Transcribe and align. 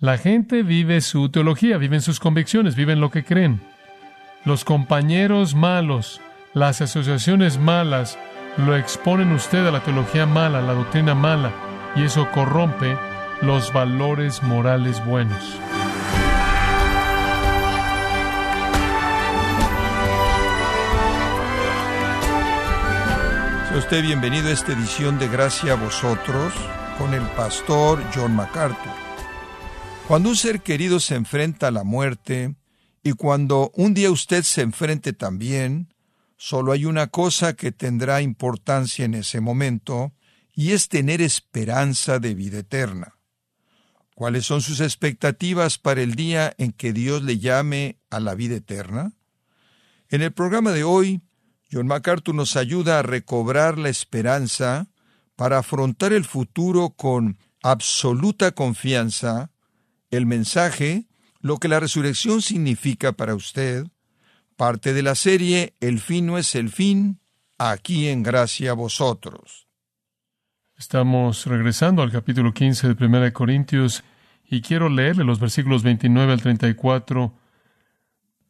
La 0.00 0.16
gente 0.16 0.62
vive 0.62 1.02
su 1.02 1.28
teología, 1.28 1.76
viven 1.76 2.00
sus 2.00 2.20
convicciones, 2.20 2.74
viven 2.74 3.00
lo 3.00 3.10
que 3.10 3.22
creen. 3.22 3.60
Los 4.46 4.64
compañeros 4.64 5.54
malos, 5.54 6.22
las 6.54 6.80
asociaciones 6.80 7.58
malas, 7.58 8.18
lo 8.56 8.74
exponen 8.74 9.30
usted 9.32 9.66
a 9.66 9.70
la 9.70 9.82
teología 9.82 10.24
mala, 10.24 10.60
a 10.60 10.62
la 10.62 10.72
doctrina 10.72 11.14
mala, 11.14 11.52
y 11.96 12.04
eso 12.04 12.26
corrompe 12.32 12.96
los 13.42 13.74
valores 13.74 14.42
morales 14.42 15.04
buenos. 15.04 15.44
Sea 23.68 23.76
usted 23.76 24.02
bienvenido 24.02 24.48
a 24.48 24.52
esta 24.52 24.72
edición 24.72 25.18
de 25.18 25.28
Gracia 25.28 25.74
a 25.74 25.76
vosotros 25.76 26.54
con 26.96 27.12
el 27.12 27.22
pastor 27.36 28.02
John 28.14 28.34
MacArthur. 28.34 29.09
Cuando 30.10 30.30
un 30.30 30.36
ser 30.36 30.60
querido 30.62 30.98
se 30.98 31.14
enfrenta 31.14 31.68
a 31.68 31.70
la 31.70 31.84
muerte 31.84 32.56
y 33.04 33.12
cuando 33.12 33.70
un 33.76 33.94
día 33.94 34.10
usted 34.10 34.42
se 34.42 34.60
enfrente 34.60 35.12
también, 35.12 35.94
solo 36.36 36.72
hay 36.72 36.84
una 36.84 37.06
cosa 37.06 37.52
que 37.52 37.70
tendrá 37.70 38.20
importancia 38.20 39.04
en 39.04 39.14
ese 39.14 39.40
momento 39.40 40.12
y 40.52 40.72
es 40.72 40.88
tener 40.88 41.20
esperanza 41.20 42.18
de 42.18 42.34
vida 42.34 42.58
eterna. 42.58 43.18
¿Cuáles 44.16 44.46
son 44.46 44.62
sus 44.62 44.80
expectativas 44.80 45.78
para 45.78 46.02
el 46.02 46.16
día 46.16 46.54
en 46.58 46.72
que 46.72 46.92
Dios 46.92 47.22
le 47.22 47.38
llame 47.38 48.00
a 48.10 48.18
la 48.18 48.34
vida 48.34 48.56
eterna? 48.56 49.12
En 50.08 50.22
el 50.22 50.32
programa 50.32 50.72
de 50.72 50.82
hoy, 50.82 51.20
John 51.70 51.86
MacArthur 51.86 52.34
nos 52.34 52.56
ayuda 52.56 52.98
a 52.98 53.02
recobrar 53.02 53.78
la 53.78 53.90
esperanza 53.90 54.88
para 55.36 55.58
afrontar 55.58 56.12
el 56.12 56.24
futuro 56.24 56.90
con 56.90 57.38
absoluta 57.62 58.50
confianza, 58.50 59.52
el 60.10 60.26
mensaje, 60.26 61.06
lo 61.40 61.58
que 61.58 61.68
la 61.68 61.80
resurrección 61.80 62.42
significa 62.42 63.12
para 63.12 63.34
usted, 63.34 63.86
parte 64.56 64.92
de 64.92 65.02
la 65.02 65.14
serie 65.14 65.74
El 65.80 66.00
fin 66.00 66.26
no 66.26 66.38
es 66.38 66.54
el 66.54 66.70
fin, 66.70 67.20
aquí 67.58 68.08
en 68.08 68.22
gracia 68.22 68.72
a 68.72 68.74
vosotros. 68.74 69.66
Estamos 70.76 71.46
regresando 71.46 72.02
al 72.02 72.10
capítulo 72.10 72.54
15 72.54 72.94
de 72.94 73.06
1 73.06 73.32
Corintios 73.32 74.02
y 74.48 74.62
quiero 74.62 74.88
leerle 74.88 75.24
los 75.24 75.38
versículos 75.38 75.82
29 75.82 76.32
al 76.32 76.40
34. 76.40 77.34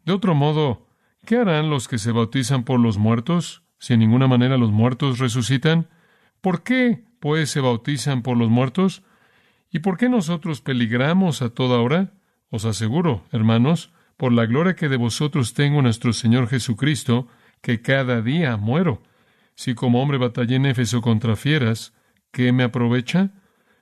De 0.04 0.12
otro 0.12 0.34
modo, 0.34 0.90
¿Qué 1.24 1.36
harán 1.36 1.70
los 1.70 1.86
que 1.86 1.98
se 1.98 2.12
bautizan 2.12 2.64
por 2.64 2.80
los 2.80 2.98
muertos, 2.98 3.62
si 3.78 3.92
en 3.92 4.00
ninguna 4.00 4.26
manera 4.26 4.56
los 4.56 4.70
muertos 4.70 5.18
resucitan? 5.18 5.88
¿Por 6.40 6.62
qué, 6.62 7.04
pues, 7.20 7.50
se 7.50 7.60
bautizan 7.60 8.22
por 8.22 8.36
los 8.36 8.48
muertos? 8.48 9.02
¿Y 9.70 9.80
por 9.80 9.96
qué 9.96 10.08
nosotros 10.08 10.60
peligramos 10.60 11.42
a 11.42 11.50
toda 11.50 11.78
hora? 11.80 12.12
Os 12.50 12.64
aseguro, 12.64 13.24
hermanos, 13.30 13.92
por 14.16 14.32
la 14.32 14.46
gloria 14.46 14.74
que 14.74 14.88
de 14.88 14.96
vosotros 14.96 15.54
tengo 15.54 15.80
nuestro 15.82 16.12
Señor 16.12 16.48
Jesucristo, 16.48 17.28
que 17.62 17.80
cada 17.80 18.20
día 18.22 18.56
muero. 18.56 19.02
Si 19.54 19.74
como 19.74 20.02
hombre 20.02 20.18
batallé 20.18 20.56
en 20.56 20.66
Éfeso 20.66 21.00
contra 21.00 21.36
fieras, 21.36 21.94
¿qué 22.32 22.52
me 22.52 22.64
aprovecha? 22.64 23.30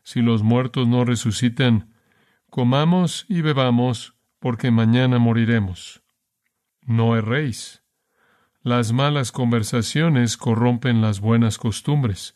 Si 0.02 0.20
los 0.20 0.42
muertos 0.42 0.86
no 0.86 1.04
resucitan, 1.04 1.94
comamos 2.50 3.26
y 3.28 3.40
bebamos, 3.40 4.14
porque 4.38 4.70
mañana 4.70 5.18
moriremos 5.18 6.02
no 6.88 7.16
erréis. 7.16 7.82
Las 8.62 8.92
malas 8.92 9.30
conversaciones 9.30 10.36
corrompen 10.36 11.02
las 11.02 11.20
buenas 11.20 11.58
costumbres. 11.58 12.34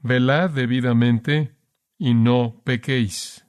Velad 0.00 0.50
debidamente 0.50 1.54
y 1.98 2.14
no 2.14 2.62
pequéis, 2.64 3.46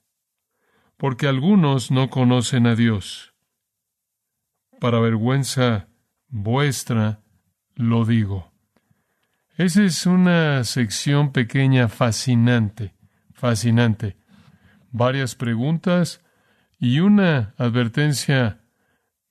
porque 0.97 1.28
algunos 1.28 1.92
no 1.92 2.09
conocen 2.09 2.67
a 2.67 2.75
Dios. 2.75 3.33
Para 4.80 5.00
vergüenza 5.00 5.88
vuestra 6.28 7.22
lo 7.75 8.05
digo. 8.05 8.52
Esa 9.58 9.83
es 9.83 10.05
una 10.05 10.64
sección 10.64 11.32
pequeña 11.32 11.89
fascinante, 11.89 12.95
fascinante. 13.33 14.17
Varias 14.92 15.36
preguntas 15.36 16.23
y 16.80 17.02
una 17.02 17.54
advertencia 17.58 18.61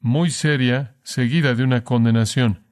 muy 0.00 0.31
seria, 0.31 0.97
seguida 1.03 1.55
de 1.55 1.65
una 1.65 1.83
condenación. 1.83 2.67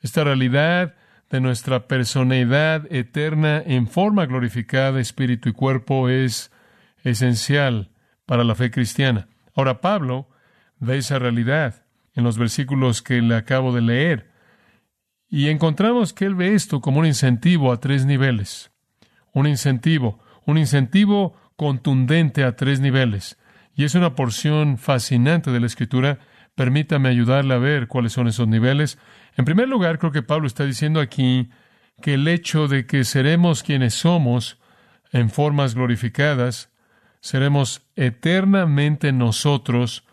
Esta 0.00 0.24
realidad 0.24 0.94
de 1.32 1.40
nuestra 1.40 1.88
personalidad 1.88 2.86
eterna 2.92 3.62
en 3.64 3.88
forma 3.88 4.26
glorificada, 4.26 5.00
espíritu 5.00 5.48
y 5.48 5.52
cuerpo, 5.52 6.10
es 6.10 6.52
esencial 7.04 7.90
para 8.26 8.44
la 8.44 8.54
fe 8.54 8.70
cristiana. 8.70 9.28
Ahora 9.54 9.80
Pablo 9.80 10.28
ve 10.78 10.98
esa 10.98 11.18
realidad 11.18 11.86
en 12.14 12.22
los 12.22 12.36
versículos 12.36 13.00
que 13.00 13.22
le 13.22 13.34
acabo 13.34 13.74
de 13.74 13.80
leer 13.80 14.30
y 15.26 15.48
encontramos 15.48 16.12
que 16.12 16.26
él 16.26 16.34
ve 16.34 16.54
esto 16.54 16.82
como 16.82 17.00
un 17.00 17.06
incentivo 17.06 17.72
a 17.72 17.80
tres 17.80 18.04
niveles. 18.04 18.70
Un 19.32 19.46
incentivo, 19.46 20.22
un 20.44 20.58
incentivo 20.58 21.34
contundente 21.56 22.44
a 22.44 22.56
tres 22.56 22.78
niveles. 22.80 23.38
Y 23.74 23.84
es 23.84 23.94
una 23.94 24.14
porción 24.14 24.76
fascinante 24.76 25.50
de 25.50 25.60
la 25.60 25.66
Escritura 25.66 26.18
Permítame 26.54 27.08
ayudarle 27.08 27.54
a 27.54 27.58
ver 27.58 27.88
cuáles 27.88 28.12
son 28.12 28.28
esos 28.28 28.46
niveles. 28.46 28.98
En 29.36 29.44
primer 29.44 29.68
lugar, 29.68 29.98
creo 29.98 30.12
que 30.12 30.22
Pablo 30.22 30.46
está 30.46 30.64
diciendo 30.64 31.00
aquí 31.00 31.50
que 32.00 32.14
el 32.14 32.28
hecho 32.28 32.68
de 32.68 32.86
que 32.86 33.04
seremos 33.04 33.62
quienes 33.62 33.94
somos 33.94 34.60
en 35.12 35.30
formas 35.30 35.74
glorificadas, 35.74 36.70
seremos 37.20 37.86
eternamente 37.96 39.12
nosotros, 39.12 40.04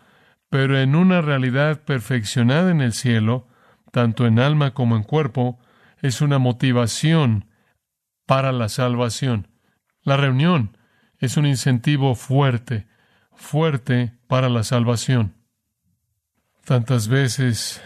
pero 0.48 0.78
en 0.78 0.94
una 0.94 1.20
realidad 1.20 1.82
perfeccionada 1.84 2.70
en 2.70 2.80
el 2.80 2.92
cielo, 2.92 3.48
tanto 3.92 4.26
en 4.26 4.38
alma 4.38 4.72
como 4.72 4.96
en 4.96 5.02
cuerpo, 5.02 5.58
es 6.00 6.20
una 6.20 6.38
motivación 6.38 7.46
para 8.26 8.52
la 8.52 8.68
salvación. 8.68 9.48
La 10.02 10.16
reunión 10.16 10.76
es 11.18 11.36
un 11.36 11.46
incentivo 11.46 12.14
fuerte, 12.14 12.86
fuerte 13.32 14.14
para 14.26 14.48
la 14.48 14.62
salvación. 14.62 15.39
Tantas 16.64 17.08
veces 17.08 17.82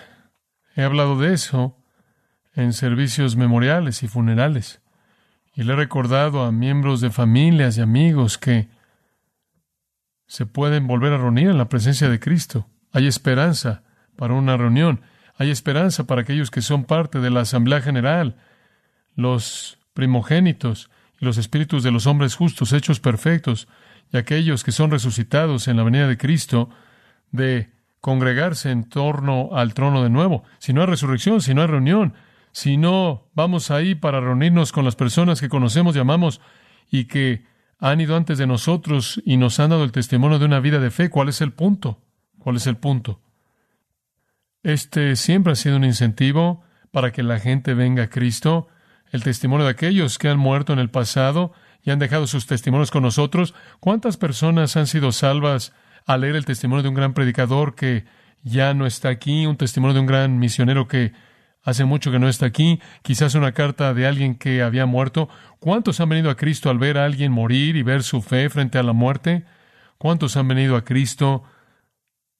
he 0.77 0.83
hablado 0.83 1.19
de 1.19 1.33
eso 1.33 1.77
en 2.55 2.73
servicios 2.73 3.37
memoriales 3.37 4.03
y 4.03 4.09
funerales. 4.09 4.81
Y 5.55 5.63
le 5.63 5.73
he 5.73 5.77
recordado 5.77 6.43
a 6.43 6.53
miembros 6.53 7.01
de 7.01 7.11
familias 7.11 7.79
y 7.79 7.81
amigos 7.81 8.39
que 8.39 8.69
se 10.27 10.47
pueden 10.47 10.87
volver 10.87 11.13
a 11.13 11.19
reunir 11.19 11.49
en 11.49 11.59
la 11.59 11.69
presencia 11.69 12.09
de 12.09 12.19
Cristo. 12.19 12.67
Hay 12.93 13.07
esperanza 13.07 13.83
para 14.17 14.35
una 14.35 14.57
reunión. 14.57 15.03
Hay 15.37 15.51
esperanza 15.51 16.05
para 16.05 16.23
aquellos 16.23 16.51
que 16.51 16.63
son 16.63 16.85
parte 16.85 17.21
de 17.21 17.31
la 17.31 17.41
Asamblea 17.41 17.81
General, 17.81 18.37
los 19.17 19.79
primogénitos 19.93 20.91
y 21.21 21.25
los 21.25 21.39
espíritus 21.39 21.83
de 21.83 21.91
los 21.91 22.07
hombres 22.07 22.35
justos, 22.35 22.73
hechos 22.73 23.01
perfectos, 23.01 23.69
y 24.13 24.17
aquellos 24.17 24.63
que 24.63 24.73
son 24.73 24.91
resucitados 24.91 25.67
en 25.67 25.77
la 25.77 25.83
venida 25.83 26.07
de 26.07 26.19
Cristo, 26.19 26.71
de 27.33 27.74
congregarse 28.05 28.71
en 28.71 28.85
torno 28.85 29.49
al 29.55 29.73
trono 29.73 30.03
de 30.03 30.11
nuevo. 30.11 30.45
Si 30.59 30.75
no 30.75 30.83
hay 30.83 30.89
resurrección, 30.89 31.41
si 31.41 31.55
no 31.55 31.63
hay 31.63 31.69
reunión, 31.69 32.13
si 32.53 32.77
no 32.77 33.31
vamos 33.33 33.71
ahí 33.71 33.95
para 33.95 34.21
reunirnos 34.21 34.73
con 34.73 34.85
las 34.85 34.95
personas 34.95 35.41
que 35.41 35.49
conocemos 35.49 35.97
y 35.97 36.01
amamos 36.01 36.43
y 36.91 37.07
que 37.07 37.47
han 37.79 38.03
ido 38.03 38.15
antes 38.15 38.37
de 38.37 38.47
nosotros 38.47 39.23
y 39.25 39.39
nos 39.39 39.59
han 39.59 39.71
dado 39.71 39.85
el 39.85 39.93
testimonio 39.93 40.39
de 40.39 40.45
una 40.45 40.61
vida 40.61 40.81
de 40.81 40.91
fe, 40.91 41.09
¿cuál 41.09 41.31
es 41.31 41.41
el 41.41 41.55
punto? 41.55 41.99
¿Cuál 42.39 42.57
es 42.57 42.67
el 42.67 42.77
punto? 42.77 43.23
Este 44.63 45.17
siempre 45.17 45.55
ha 45.55 45.57
sido 45.57 45.77
un 45.77 45.85
incentivo 45.85 46.63
para 46.91 47.11
que 47.11 47.23
la 47.23 47.39
gente 47.39 47.73
venga 47.73 48.03
a 48.03 48.11
Cristo, 48.11 48.69
el 49.13 49.23
testimonio 49.23 49.65
de 49.65 49.73
aquellos 49.73 50.19
que 50.19 50.29
han 50.29 50.39
muerto 50.39 50.75
en 50.75 50.79
el 50.79 50.91
pasado 50.91 51.55
y 51.83 51.91
han 51.91 52.01
dejado 52.01 52.27
sus 52.27 52.45
testimonios 52.45 52.91
con 52.91 53.03
nosotros. 53.03 53.55
¿Cuántas 53.81 54.19
personas 54.19 54.77
han 54.77 54.89
sido 54.89 55.11
salvas 55.11 55.73
a 56.05 56.17
leer 56.17 56.37
el 56.37 56.45
testimonio 56.45 56.83
de 56.83 56.89
un 56.89 56.95
gran 56.95 57.15
predicador 57.15 57.75
que 57.75 58.05
ya 58.43 58.75
no 58.75 58.87
está 58.87 59.09
aquí, 59.09 59.47
un 59.47 59.57
testimonio 59.57 59.95
de 59.95 60.01
un 60.01 60.07
gran 60.07 60.39
misionero 60.39 60.87
que 60.87 61.13
hace 61.63 61.85
mucho 61.85 62.13
que 62.13 62.19
no 62.19 62.29
está 62.29 62.47
aquí, 62.47 62.81
quizás 63.03 63.35
una 63.35 63.53
carta 63.53 63.95
de 63.95 64.07
alguien 64.07 64.35
que 64.35 64.63
había 64.63 64.85
muerto. 64.87 65.29
¿Cuántos 65.59 65.99
han 66.01 66.11
venido 66.11 66.31
a 66.31 66.37
Cristo 66.37 66.69
al 66.69 66.79
ver 66.79 66.99
a 66.99 67.07
alguien 67.07 67.33
morir 67.33 67.77
y 67.77 67.83
ver 67.83 68.03
su 68.03 68.21
fe 68.21 68.51
frente 68.51 68.79
a 68.79 68.83
la 68.83 68.93
muerte? 68.93 69.47
¿Cuántos 69.97 70.37
han 70.37 70.47
venido 70.47 70.77
a 70.77 70.85
Cristo 70.85 71.45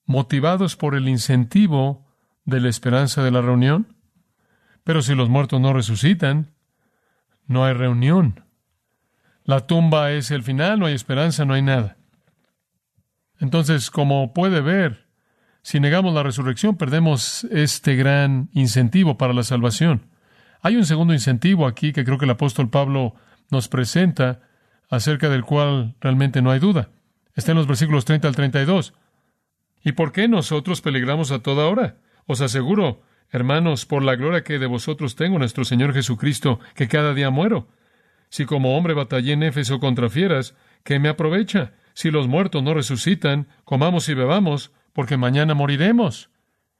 motivados 0.05 0.75
por 0.75 0.93
el 0.93 1.09
incentivo 1.09 2.05
de 2.45 2.61
la 2.61 2.69
esperanza 2.69 3.23
de 3.23 3.31
la 3.31 3.41
reunión? 3.41 3.97
Pero 4.83 5.01
si 5.01 5.15
los 5.15 5.29
muertos 5.29 5.59
no 5.59 5.73
resucitan, 5.73 6.53
no 7.47 7.65
hay 7.65 7.73
reunión. 7.73 8.45
La 9.43 9.65
tumba 9.65 10.11
es 10.11 10.29
el 10.29 10.43
final, 10.43 10.79
no 10.79 10.85
hay 10.85 10.93
esperanza, 10.93 11.45
no 11.45 11.55
hay 11.55 11.63
nada. 11.63 11.94
Entonces, 13.39 13.91
como 13.91 14.33
puede 14.33 14.61
ver, 14.61 15.05
si 15.61 15.79
negamos 15.79 16.13
la 16.13 16.23
resurrección, 16.23 16.77
perdemos 16.77 17.45
este 17.45 17.95
gran 17.95 18.49
incentivo 18.53 19.17
para 19.17 19.33
la 19.33 19.43
salvación. 19.43 20.07
Hay 20.61 20.75
un 20.75 20.85
segundo 20.85 21.13
incentivo 21.13 21.67
aquí 21.67 21.91
que 21.91 22.03
creo 22.03 22.17
que 22.17 22.25
el 22.25 22.31
apóstol 22.31 22.69
Pablo 22.69 23.15
nos 23.49 23.67
presenta, 23.67 24.41
acerca 24.89 25.29
del 25.29 25.43
cual 25.43 25.95
realmente 25.99 26.41
no 26.41 26.51
hay 26.51 26.59
duda. 26.59 26.89
Está 27.35 27.51
en 27.51 27.57
los 27.57 27.67
versículos 27.67 28.05
30 28.05 28.27
al 28.27 28.35
32. 28.35 28.93
¿Y 29.83 29.91
por 29.91 30.11
qué 30.11 30.27
nosotros 30.27 30.81
peligramos 30.81 31.31
a 31.31 31.39
toda 31.39 31.65
hora? 31.65 31.97
Os 32.25 32.41
aseguro, 32.41 33.03
hermanos, 33.29 33.85
por 33.85 34.03
la 34.03 34.15
gloria 34.15 34.43
que 34.43 34.57
de 34.57 34.65
vosotros 34.65 35.15
tengo, 35.15 35.37
nuestro 35.37 35.65
Señor 35.65 35.93
Jesucristo, 35.93 36.59
que 36.75 36.87
cada 36.87 37.13
día 37.13 37.29
muero. 37.29 37.67
Si 38.29 38.45
como 38.45 38.77
hombre 38.77 38.93
batallé 38.93 39.33
en 39.33 39.43
Éfeso 39.43 39.79
contra 39.79 40.09
fieras, 40.09 40.55
¿qué 40.83 40.99
me 40.99 41.09
aprovecha? 41.09 41.73
Si 41.95 42.11
los 42.11 42.27
muertos 42.27 42.61
no 42.61 42.73
resucitan, 42.73 43.47
comamos 43.63 44.09
y 44.09 44.13
bebamos, 44.13 44.73
porque 44.91 45.15
mañana 45.15 45.53
moriremos. 45.53 46.29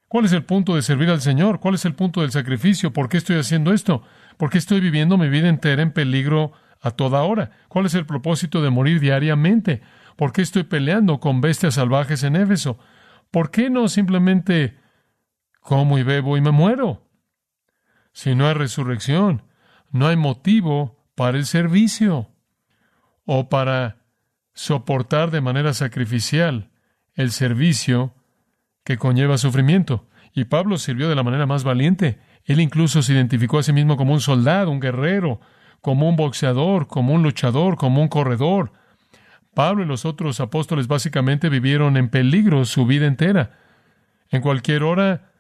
¿Cuál 0.10 0.26
es 0.26 0.34
el 0.34 0.44
punto 0.44 0.76
de 0.76 0.82
servir 0.82 1.10
al 1.10 1.22
Señor? 1.22 1.62
¿Cuál 1.62 1.76
es 1.76 1.86
el 1.86 1.96
punto 1.96 2.20
del 2.20 2.32
sacrificio? 2.32 2.92
¿Por 2.92 3.08
qué 3.08 3.18
estoy 3.18 3.38
haciendo 3.38 3.72
esto? 3.72 4.04
¿Por 4.36 4.50
qué 4.50 4.58
estoy 4.58 4.82
viviendo 4.82 5.18
mi 5.18 5.30
vida 5.30 5.48
entera 5.48 5.82
en 5.82 5.94
peligro 5.94 6.52
a 6.82 6.92
toda 6.92 7.24
hora? 7.24 7.52
¿Cuál 7.70 7.86
es 7.86 7.94
el 7.94 8.06
propósito 8.06 8.62
de 8.62 8.70
morir 8.70 9.00
diariamente? 9.00 9.82
¿Por 10.18 10.34
qué 10.34 10.42
estoy 10.42 10.64
peleando 10.64 11.22
con 11.22 11.40
bestias 11.40 11.76
salvajes 11.76 12.24
en 12.24 12.36
Éfeso? 12.36 12.78
¿Por 13.32 13.52
qué 13.52 13.70
no 13.70 13.88
simplemente 13.88 14.78
como 15.62 15.98
y 15.98 16.04
bebo 16.04 16.36
y 16.36 16.42
me 16.42 16.52
muero? 16.52 17.08
Si 18.12 18.36
no 18.36 18.48
hay 18.48 18.54
resurrección, 18.54 19.44
no 19.92 20.08
hay 20.08 20.18
motivo 20.18 21.08
para 21.16 21.38
el 21.38 21.46
servicio 21.46 22.32
o 23.26 23.48
para 23.48 24.05
soportar 24.56 25.30
de 25.30 25.42
manera 25.42 25.74
sacrificial 25.74 26.72
el 27.14 27.32
servicio 27.32 28.16
que 28.84 28.98
conlleva 28.98 29.38
sufrimiento. 29.38 30.08
Y 30.34 30.46
Pablo 30.46 30.78
sirvió 30.78 31.08
de 31.08 31.16
la 31.16 31.24
manera 31.24 31.46
más 31.46 31.64
valiente. 31.64 32.20
Él 32.46 32.60
incluso 32.60 33.04
se 33.04 33.14
identificó 33.14 33.60
a 33.60 33.64
sí 33.64 33.74
mismo 33.74 33.98
como 33.98 34.14
un 34.14 34.22
soldado, 34.22 34.72
un 34.72 34.80
guerrero, 34.80 35.40
como 35.82 36.10
un 36.10 36.16
boxeador, 36.16 36.88
como 36.88 37.14
un 37.14 37.22
luchador, 37.22 37.78
como 37.78 38.02
un 38.02 38.08
corredor. 38.08 38.72
Pablo 39.54 39.84
y 39.84 39.86
los 39.86 40.06
otros 40.06 40.40
apóstoles 40.40 40.88
básicamente 40.88 41.50
vivieron 41.50 41.96
en 41.98 42.10
peligro 42.10 42.66
su 42.66 42.86
vida 42.86 43.08
entera. 43.08 43.60
En 44.30 44.42
cualquier 44.42 44.84
hora, 44.84 45.32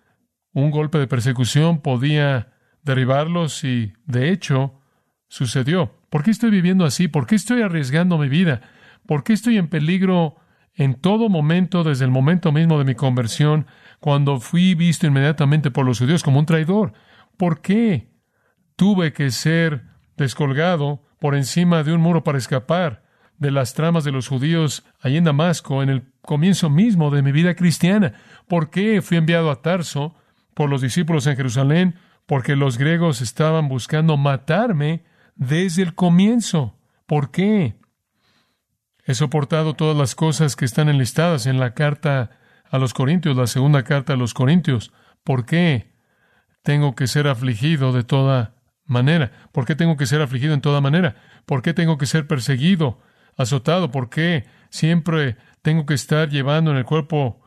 un 0.53 0.71
golpe 0.71 0.97
de 0.97 1.07
persecución 1.07 1.81
podía 1.81 2.53
derribarlos 2.83 3.63
y, 3.63 3.93
de 4.05 4.29
hecho, 4.29 4.79
sucedió. 5.27 5.93
¿Por 6.09 6.23
qué 6.23 6.31
estoy 6.31 6.49
viviendo 6.49 6.85
así? 6.85 7.07
¿Por 7.07 7.27
qué 7.27 7.35
estoy 7.35 7.61
arriesgando 7.61 8.17
mi 8.17 8.29
vida? 8.29 8.61
¿Por 9.07 9.23
qué 9.23 9.33
estoy 9.33 9.57
en 9.57 9.67
peligro 9.67 10.35
en 10.73 10.95
todo 10.95 11.29
momento, 11.29 11.83
desde 11.83 12.05
el 12.05 12.11
momento 12.11 12.51
mismo 12.51 12.77
de 12.77 12.85
mi 12.85 12.95
conversión, 12.95 13.67
cuando 13.99 14.39
fui 14.39 14.75
visto 14.75 15.07
inmediatamente 15.07 15.71
por 15.71 15.85
los 15.85 15.99
judíos 15.99 16.23
como 16.23 16.39
un 16.39 16.45
traidor? 16.45 16.93
¿Por 17.37 17.61
qué 17.61 18.09
tuve 18.75 19.13
que 19.13 19.31
ser 19.31 19.83
descolgado 20.17 21.03
por 21.19 21.35
encima 21.35 21.83
de 21.83 21.93
un 21.93 22.01
muro 22.01 22.23
para 22.23 22.37
escapar 22.37 23.03
de 23.37 23.51
las 23.51 23.73
tramas 23.73 24.03
de 24.03 24.11
los 24.11 24.27
judíos 24.27 24.85
allí 25.01 25.17
en 25.17 25.25
Damasco 25.25 25.83
en 25.83 25.89
el 25.89 26.03
comienzo 26.21 26.69
mismo 26.69 27.11
de 27.11 27.21
mi 27.21 27.31
vida 27.31 27.55
cristiana? 27.55 28.13
¿Por 28.47 28.69
qué 28.69 29.01
fui 29.01 29.17
enviado 29.17 29.51
a 29.51 29.61
Tarso 29.61 30.15
por 30.53 30.69
los 30.69 30.81
discípulos 30.81 31.27
en 31.27 31.37
Jerusalén? 31.37 31.95
Porque 32.25 32.55
los 32.55 32.77
griegos 32.77 33.21
estaban 33.21 33.69
buscando 33.69 34.17
matarme 34.17 35.03
desde 35.35 35.83
el 35.83 35.93
comienzo. 35.93 36.77
¿Por 37.05 37.31
qué? 37.31 37.75
He 39.05 39.13
soportado 39.13 39.75
todas 39.75 39.95
las 39.95 40.15
cosas 40.15 40.55
que 40.55 40.65
están 40.65 40.89
enlistadas 40.89 41.45
en 41.45 41.59
la 41.59 41.75
carta 41.75 42.31
a 42.69 42.79
los 42.79 42.93
Corintios, 42.93 43.37
la 43.37 43.45
segunda 43.45 43.83
carta 43.83 44.13
a 44.13 44.17
los 44.17 44.33
Corintios. 44.33 44.91
¿Por 45.23 45.45
qué 45.45 45.91
tengo 46.63 46.95
que 46.95 47.05
ser 47.05 47.27
afligido 47.27 47.93
de 47.93 48.03
toda 48.03 48.55
manera? 48.83 49.31
¿Por 49.51 49.65
qué 49.65 49.75
tengo 49.75 49.95
que 49.95 50.07
ser 50.07 50.21
afligido 50.21 50.55
en 50.55 50.61
toda 50.61 50.81
manera? 50.81 51.15
¿Por 51.45 51.61
qué 51.61 51.73
tengo 51.73 51.99
que 51.99 52.07
ser 52.07 52.25
perseguido, 52.25 52.99
azotado? 53.37 53.91
¿Por 53.91 54.09
qué 54.09 54.45
siempre 54.69 55.37
tengo 55.61 55.85
que 55.85 55.93
estar 55.93 56.29
llevando 56.29 56.71
en 56.71 56.77
el 56.77 56.85
cuerpo 56.85 57.43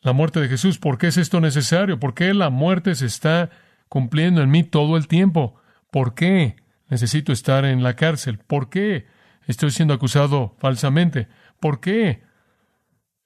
la 0.00 0.12
muerte 0.12 0.40
de 0.40 0.48
Jesús? 0.48 0.78
¿Por 0.78 0.96
qué 0.96 1.08
es 1.08 1.16
esto 1.16 1.40
necesario? 1.40 1.98
¿Por 1.98 2.14
qué 2.14 2.32
la 2.34 2.50
muerte 2.50 2.94
se 2.94 3.06
está 3.06 3.50
cumpliendo 3.88 4.42
en 4.42 4.50
mí 4.50 4.62
todo 4.62 4.96
el 4.96 5.08
tiempo? 5.08 5.56
¿Por 5.90 6.14
qué 6.14 6.54
necesito 6.88 7.32
estar 7.32 7.64
en 7.64 7.82
la 7.82 7.96
cárcel? 7.96 8.38
¿Por 8.38 8.70
qué 8.70 9.06
Estoy 9.48 9.70
siendo 9.70 9.94
acusado 9.94 10.54
falsamente. 10.58 11.26
¿Por 11.58 11.80
qué? 11.80 12.22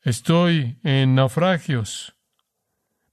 Estoy 0.03 0.79
en 0.85 1.17
naufragios, 1.17 2.15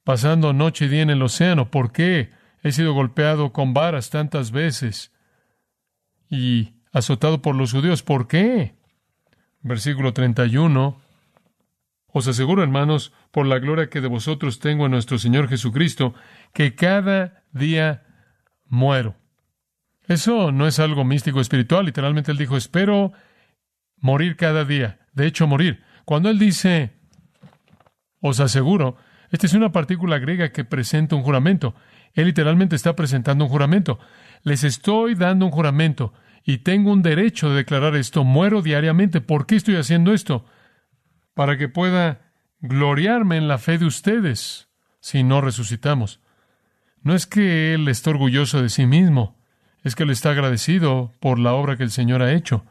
pasando 0.03 0.53
noche 0.53 0.85
y 0.85 0.89
día 0.89 1.01
en 1.01 1.09
el 1.09 1.21
océano. 1.23 1.71
¿Por 1.71 1.91
qué? 1.91 2.31
He 2.61 2.71
sido 2.71 2.93
golpeado 2.93 3.51
con 3.51 3.73
varas 3.73 4.11
tantas 4.11 4.51
veces 4.51 5.11
y 6.29 6.75
azotado 6.91 7.41
por 7.41 7.55
los 7.55 7.73
judíos. 7.73 8.03
¿Por 8.03 8.27
qué? 8.27 8.75
Versículo 9.61 10.13
31. 10.13 11.01
Os 12.11 12.27
aseguro, 12.27 12.61
hermanos, 12.61 13.11
por 13.31 13.47
la 13.47 13.57
gloria 13.57 13.89
que 13.89 14.01
de 14.01 14.07
vosotros 14.07 14.59
tengo 14.59 14.85
en 14.85 14.91
nuestro 14.91 15.17
Señor 15.17 15.49
Jesucristo, 15.49 16.13
que 16.53 16.75
cada 16.75 17.43
día 17.53 18.05
muero. 18.65 19.15
Eso 20.09 20.51
no 20.51 20.65
es 20.65 20.79
algo 20.79 21.05
místico 21.05 21.39
espiritual. 21.39 21.85
Literalmente 21.85 22.31
él 22.31 22.37
dijo, 22.39 22.57
espero 22.57 23.13
morir 23.97 24.35
cada 24.35 24.65
día. 24.65 24.99
De 25.13 25.27
hecho, 25.27 25.45
morir. 25.45 25.83
Cuando 26.03 26.31
él 26.31 26.39
dice, 26.39 26.93
os 28.19 28.39
aseguro, 28.39 28.97
esta 29.29 29.45
es 29.45 29.53
una 29.53 29.71
partícula 29.71 30.17
griega 30.17 30.51
que 30.51 30.65
presenta 30.65 31.15
un 31.15 31.21
juramento. 31.21 31.75
Él 32.15 32.25
literalmente 32.25 32.75
está 32.75 32.95
presentando 32.95 33.45
un 33.45 33.51
juramento. 33.51 33.99
Les 34.41 34.63
estoy 34.63 35.13
dando 35.13 35.45
un 35.45 35.51
juramento 35.51 36.11
y 36.43 36.57
tengo 36.57 36.91
un 36.91 37.03
derecho 37.03 37.51
de 37.51 37.57
declarar 37.57 37.95
esto. 37.95 38.23
Muero 38.23 38.63
diariamente. 38.63 39.21
¿Por 39.21 39.45
qué 39.45 39.57
estoy 39.57 39.75
haciendo 39.75 40.11
esto? 40.11 40.43
Para 41.35 41.55
que 41.55 41.69
pueda 41.69 42.33
gloriarme 42.61 43.37
en 43.37 43.47
la 43.47 43.59
fe 43.59 43.77
de 43.77 43.85
ustedes 43.85 44.69
si 45.01 45.23
no 45.23 45.39
resucitamos. 45.39 46.19
No 47.03 47.13
es 47.13 47.27
que 47.27 47.75
Él 47.75 47.87
esté 47.87 48.09
orgulloso 48.09 48.59
de 48.63 48.69
sí 48.69 48.87
mismo 48.87 49.38
es 49.83 49.95
que 49.95 50.03
Él 50.03 50.09
está 50.09 50.31
agradecido 50.31 51.13
por 51.19 51.39
la 51.39 51.53
obra 51.53 51.77
que 51.77 51.83
el 51.83 51.91
Señor 51.91 52.21
ha 52.21 52.33
hecho. 52.33 52.65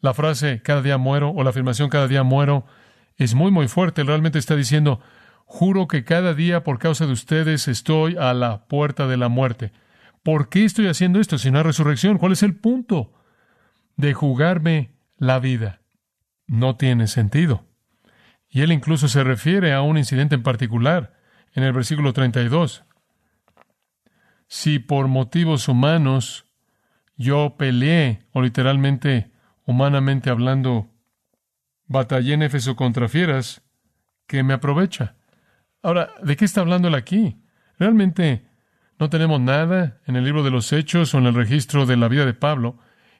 La 0.00 0.14
frase 0.14 0.62
cada 0.62 0.82
día 0.82 0.98
muero 0.98 1.30
o 1.30 1.42
la 1.42 1.50
afirmación 1.50 1.90
cada 1.90 2.08
día 2.08 2.22
muero 2.22 2.66
es 3.16 3.34
muy, 3.34 3.50
muy 3.50 3.68
fuerte. 3.68 4.02
Realmente 4.02 4.38
está 4.38 4.56
diciendo, 4.56 5.00
juro 5.44 5.88
que 5.88 6.04
cada 6.04 6.34
día 6.34 6.64
por 6.64 6.78
causa 6.78 7.06
de 7.06 7.12
ustedes 7.12 7.68
estoy 7.68 8.16
a 8.16 8.32
la 8.32 8.66
puerta 8.66 9.06
de 9.06 9.16
la 9.16 9.28
muerte. 9.28 9.72
¿Por 10.22 10.48
qué 10.48 10.64
estoy 10.64 10.86
haciendo 10.86 11.20
esto 11.20 11.38
si 11.38 11.50
no 11.50 11.58
hay 11.58 11.64
resurrección? 11.64 12.18
¿Cuál 12.18 12.32
es 12.32 12.42
el 12.42 12.54
punto 12.54 13.12
de 13.96 14.14
jugarme 14.14 14.92
la 15.18 15.38
vida? 15.38 15.80
No 16.46 16.76
tiene 16.76 17.06
sentido. 17.06 17.64
Y 18.48 18.62
él 18.62 18.72
incluso 18.72 19.08
se 19.08 19.22
refiere 19.22 19.72
a 19.72 19.82
un 19.82 19.96
incidente 19.96 20.34
en 20.34 20.42
particular 20.42 21.14
en 21.54 21.62
el 21.62 21.72
versículo 21.72 22.12
32 22.12 22.84
si 24.50 24.80
por 24.80 25.06
motivos 25.06 25.68
humanos 25.68 26.44
yo 27.16 27.54
peleé, 27.56 28.26
o 28.32 28.42
literalmente, 28.42 29.30
humanamente 29.64 30.28
hablando, 30.28 30.90
batallé 31.86 32.34
en 32.34 32.42
Éfeso 32.42 32.74
contra 32.74 33.08
fieras, 33.08 33.62
¿qué 34.26 34.42
me 34.42 34.52
aprovecha? 34.52 35.14
Ahora, 35.84 36.10
¿de 36.24 36.36
qué 36.36 36.44
está 36.44 36.62
hablando 36.62 36.88
él 36.88 36.96
aquí? 36.96 37.40
Realmente 37.78 38.44
no 38.98 39.08
tenemos 39.08 39.40
nada 39.40 40.00
en 40.04 40.16
el 40.16 40.24
libro 40.24 40.42
de 40.42 40.50
los 40.50 40.72
Hechos 40.72 41.14
o 41.14 41.18
en 41.18 41.26
el 41.26 41.34
registro 41.34 41.86
de 41.86 41.96
la 41.96 42.08
vida 42.08 42.26
de 42.26 42.34
Pablo 42.34 42.76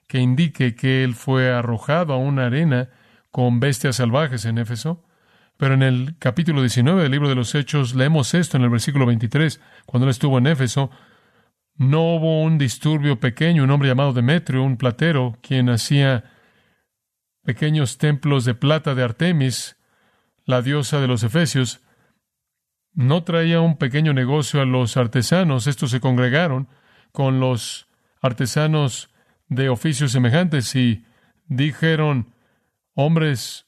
que 0.08 0.18
indique 0.18 0.74
que 0.74 1.04
él 1.04 1.14
fue 1.14 1.52
arrojado 1.52 2.12
a 2.12 2.16
una 2.16 2.46
arena 2.46 2.90
con 3.30 3.60
bestias 3.60 3.96
salvajes 3.96 4.46
en 4.46 4.58
Éfeso. 4.58 5.04
Pero 5.56 5.74
en 5.74 5.84
el 5.84 6.16
capítulo 6.18 6.60
19 6.60 7.04
del 7.04 7.12
libro 7.12 7.28
de 7.28 7.36
los 7.36 7.54
Hechos 7.54 7.94
leemos 7.94 8.34
esto 8.34 8.56
en 8.56 8.64
el 8.64 8.70
versículo 8.70 9.06
23, 9.06 9.60
cuando 9.86 10.06
él 10.06 10.10
estuvo 10.10 10.38
en 10.38 10.48
Éfeso, 10.48 10.90
no 11.80 12.14
hubo 12.14 12.42
un 12.42 12.58
disturbio 12.58 13.20
pequeño, 13.20 13.64
un 13.64 13.70
hombre 13.70 13.88
llamado 13.88 14.12
Demetrio, 14.12 14.62
un 14.62 14.76
platero, 14.76 15.38
quien 15.40 15.70
hacía 15.70 16.24
pequeños 17.42 17.96
templos 17.96 18.44
de 18.44 18.52
plata 18.52 18.94
de 18.94 19.02
Artemis, 19.02 19.78
la 20.44 20.60
diosa 20.60 21.00
de 21.00 21.06
los 21.06 21.22
Efesios, 21.22 21.80
no 22.92 23.24
traía 23.24 23.62
un 23.62 23.78
pequeño 23.78 24.12
negocio 24.12 24.60
a 24.60 24.66
los 24.66 24.98
artesanos, 24.98 25.66
estos 25.66 25.90
se 25.90 26.00
congregaron 26.00 26.68
con 27.12 27.40
los 27.40 27.88
artesanos 28.20 29.08
de 29.48 29.70
oficios 29.70 30.12
semejantes 30.12 30.76
y 30.76 31.06
dijeron, 31.46 32.34
hombres, 32.92 33.64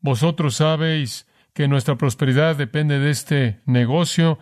vosotros 0.00 0.54
sabéis 0.54 1.26
que 1.52 1.68
nuestra 1.68 1.96
prosperidad 1.96 2.56
depende 2.56 2.98
de 2.98 3.10
este 3.10 3.60
negocio, 3.66 4.38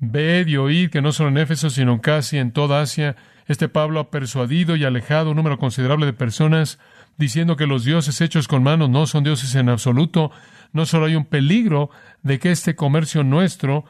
Ved 0.00 0.46
y 0.46 0.56
oíd 0.56 0.90
que 0.90 1.02
no 1.02 1.12
solo 1.12 1.28
en 1.28 1.38
Éfeso, 1.38 1.68
sino 1.68 2.00
casi 2.00 2.38
en 2.38 2.52
toda 2.52 2.80
Asia, 2.80 3.16
este 3.46 3.68
Pablo 3.68 4.00
ha 4.00 4.10
persuadido 4.10 4.74
y 4.74 4.84
alejado 4.84 5.30
un 5.30 5.36
número 5.36 5.58
considerable 5.58 6.06
de 6.06 6.14
personas, 6.14 6.78
diciendo 7.18 7.56
que 7.56 7.66
los 7.66 7.84
dioses 7.84 8.20
hechos 8.22 8.48
con 8.48 8.62
manos 8.62 8.88
no 8.88 9.06
son 9.06 9.24
dioses 9.24 9.54
en 9.54 9.68
absoluto. 9.68 10.30
No 10.72 10.86
solo 10.86 11.06
hay 11.06 11.16
un 11.16 11.26
peligro 11.26 11.90
de 12.22 12.38
que 12.38 12.50
este 12.50 12.74
comercio 12.74 13.24
nuestro 13.24 13.84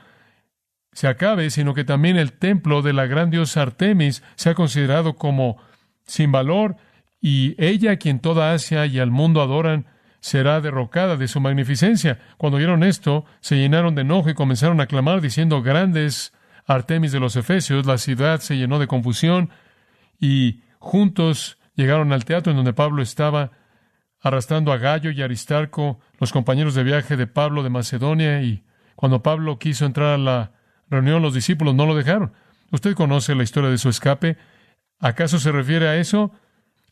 se 0.93 1.07
acabe, 1.07 1.51
sino 1.51 1.75
que 1.75 1.85
también 1.85 2.17
el 2.17 2.33
templo 2.33 2.83
de 2.83 2.93
la 2.93 3.07
gran 3.07 3.31
diosa 3.31 3.63
Artemis 3.63 4.25
se 4.35 4.51
ha 4.51 4.55
considerado 4.55 5.15
como 5.15 5.59
sin 6.05 6.33
valor 6.33 6.77
y 7.21 7.55
ella, 7.63 7.97
quien 7.97 8.19
toda 8.19 8.53
Asia 8.53 8.87
y 8.87 8.99
al 8.99 9.11
mundo 9.11 9.43
adoran, 9.43 9.87
será 10.21 10.61
derrocada 10.61 11.17
de 11.17 11.29
su 11.29 11.41
magnificencia. 11.41 12.19
Cuando 12.37 12.59
oyeron 12.59 12.85
esto, 12.85 13.25
se 13.41 13.57
llenaron 13.57 13.95
de 13.95 14.03
enojo 14.03 14.31
y 14.31 14.35
comenzaron 14.35 14.81
a 14.81 14.87
clamar 14.87 15.21
diciendo, 15.21 15.63
grandes 15.63 16.33
Artemis 16.67 17.13
de 17.13 17.21
los 17.21 17.37
Efesios, 17.37 17.87
la 17.87 17.99
ciudad 17.99 18.41
se 18.41 18.57
llenó 18.57 18.79
de 18.79 18.87
confusión 18.87 19.51
y 20.21 20.63
juntos 20.79 21.59
llegaron 21.75 22.13
al 22.13 22.25
teatro 22.25 22.51
en 22.53 22.57
donde 22.57 22.73
Pablo 22.73 23.03
estaba 23.03 23.51
arrastrando 24.21 24.73
a 24.73 24.77
Gallo 24.77 25.11
y 25.11 25.23
Aristarco, 25.23 25.99
los 26.19 26.33
compañeros 26.33 26.75
de 26.75 26.85
viaje 26.85 27.17
de 27.17 27.27
Pablo 27.27 27.63
de 27.63 27.71
Macedonia, 27.71 28.43
y 28.43 28.63
cuando 28.95 29.23
Pablo 29.23 29.59
quiso 29.59 29.87
entrar 29.87 30.15
a 30.15 30.19
la 30.19 30.53
reunión, 30.91 31.23
los 31.23 31.33
discípulos 31.33 31.75
no 31.75 31.87
lo 31.87 31.95
dejaron. 31.95 32.33
Usted 32.71 32.95
conoce 32.95 33.35
la 33.35 33.43
historia 33.43 33.71
de 33.71 33.79
su 33.79 33.89
escape. 33.89 34.37
¿Acaso 34.99 35.39
se 35.39 35.51
refiere 35.51 35.89
a 35.89 35.97
eso? 35.97 36.33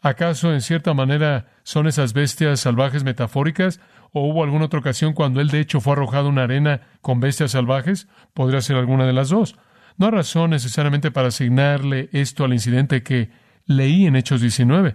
¿Acaso 0.01 0.53
en 0.53 0.61
cierta 0.61 0.95
manera 0.95 1.47
son 1.65 1.87
esas 1.87 2.13
bestias 2.13 2.61
salvajes 2.61 3.05
metafóricas? 3.05 3.81
¿O 4.13 4.29
hubo 4.29 4.45
alguna 4.45 4.67
otra 4.67 4.81
ocasión 4.81 5.13
cuando 5.13 5.41
él 5.41 5.49
de 5.49 5.61
hecho 5.61 5.81
fue 5.81 5.95
arrojado 5.95 6.29
una 6.29 6.45
arena 6.45 6.83
con 7.01 7.21
bestias 7.21 7.53
salvajes? 7.53 8.09
Podría 8.33 8.61
ser 8.61 8.77
alguna 8.77 9.07
de 9.07 9.13
las 9.13 9.29
dos. 9.29 9.57
No 9.97 10.07
hay 10.07 10.13
razón 10.13 10.51
necesariamente 10.51 11.11
para 11.11 11.29
asignarle 11.29 12.09
esto 12.13 12.45
al 12.45 12.53
incidente 12.53 13.03
que 13.03 13.31
leí 13.67 14.07
en 14.07 14.15
Hechos 14.15 14.41
19. 14.41 14.95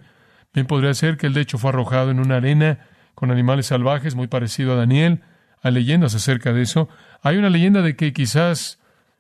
Bien 0.54 0.68
podría 0.68 0.94
ser 0.94 1.18
que 1.18 1.28
él 1.28 1.34
de 1.34 1.42
hecho 1.42 1.58
fue 1.58 1.70
arrojado 1.70 2.10
en 2.10 2.20
una 2.20 2.38
arena 2.38 2.80
con 3.14 3.30
animales 3.30 3.68
salvajes, 3.68 4.16
muy 4.16 4.28
parecido 4.28 4.74
a 4.74 4.76
Daniel. 4.76 5.22
Hay 5.62 5.74
leyendas 5.74 6.16
acerca 6.16 6.54
de 6.54 6.62
eso. 6.62 6.88
Hay 7.22 7.38
una 7.38 7.50
leyenda 7.50 7.82
de 7.82 7.96
que 7.96 8.14
quizás 8.14 8.80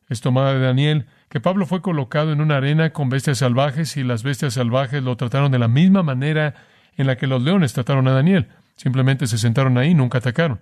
es 0.10 0.22
tomada 0.22 0.54
de 0.54 0.60
Daniel, 0.60 1.08
que 1.34 1.42
Pablo 1.42 1.66
fue 1.66 1.82
colocado 1.82 2.32
en 2.32 2.42
una 2.42 2.58
arena 2.58 2.92
con 2.92 3.10
bestias 3.10 3.40
salvajes 3.40 3.98
y 3.98 4.04
las 4.04 4.22
bestias 4.22 4.54
salvajes 4.54 5.02
lo 5.02 5.18
trataron 5.18 5.52
de 5.52 5.58
la 5.58 5.68
misma 5.68 6.04
manera 6.04 6.54
en 6.96 7.08
la 7.08 7.18
que 7.18 7.26
los 7.26 7.42
leones 7.42 7.74
trataron 7.74 8.08
a 8.08 8.12
Daniel. 8.12 8.50
Simplemente 8.76 9.26
se 9.26 9.40
sentaron 9.40 9.80
ahí 9.80 9.96
nunca 9.96 10.20
atacaron. 10.20 10.60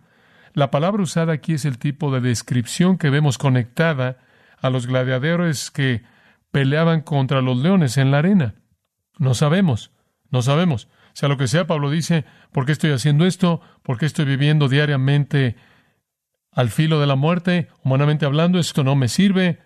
La 0.54 0.72
palabra 0.72 1.04
usada 1.04 1.34
aquí 1.34 1.56
es 1.56 1.66
el 1.66 1.78
tipo 1.78 2.10
de 2.10 2.22
descripción 2.22 2.98
que 2.98 3.10
vemos 3.10 3.38
conectada 3.38 4.20
a 4.62 4.70
los 4.70 4.88
gladiadores 4.88 5.72
que 5.72 6.04
peleaban 6.51 7.01
contra 7.01 7.42
los 7.42 7.58
leones 7.58 7.98
en 7.98 8.10
la 8.10 8.20
arena. 8.20 8.56
No 9.18 9.34
sabemos. 9.34 9.92
No 10.30 10.42
sabemos. 10.42 10.88
Sea 11.12 11.28
lo 11.28 11.36
que 11.36 11.50
sea, 11.50 11.68
Pablo 11.68 11.90
dice, 11.90 12.24
¿por 12.54 12.66
qué 12.66 12.72
estoy 12.72 12.92
haciendo 12.92 13.25
esto? 13.25 13.60
¿Por 13.84 13.98
qué 13.98 14.06
estoy 14.06 14.24
viviendo 14.24 14.70
diariamente 14.70 15.58
al 16.50 16.70
filo 16.70 17.01
de 17.01 17.08
la 17.08 17.18
muerte? 17.18 17.68
Humanamente 17.84 18.25
hablando, 18.25 18.58
esto 18.58 18.86
no 18.86 18.96
me 18.96 19.10
sirve. 19.10 19.60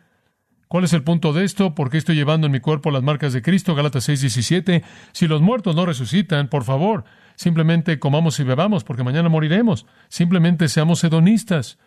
¿Cuál 0.67 0.83
es 0.83 0.93
el 0.93 1.03
punto 1.03 1.31
de 1.31 1.43
esto? 1.43 1.75
¿Por 1.75 1.89
qué 1.89 1.97
estoy 1.97 2.15
llevando 2.15 2.47
en 2.47 2.51
mi 2.51 2.59
cuerpo 2.59 2.89
las 2.91 3.03
marcas 3.03 3.33
de 3.33 3.41
Cristo? 3.41 3.75
Gálatas 3.75 4.09
6:17. 4.09 4.83
Si 5.11 5.27
los 5.27 5.41
muertos 5.41 5.75
no 5.75 5.85
resucitan, 5.85 6.47
por 6.47 6.63
favor, 6.63 7.05
simplemente 7.35 7.99
comamos 7.99 8.39
y 8.39 8.43
bebamos, 8.43 8.83
porque 8.83 9.03
mañana 9.03 9.29
moriremos. 9.29 9.85
Simplemente 10.09 10.67
seamos 10.67 11.03
hedonistas. 11.03 11.77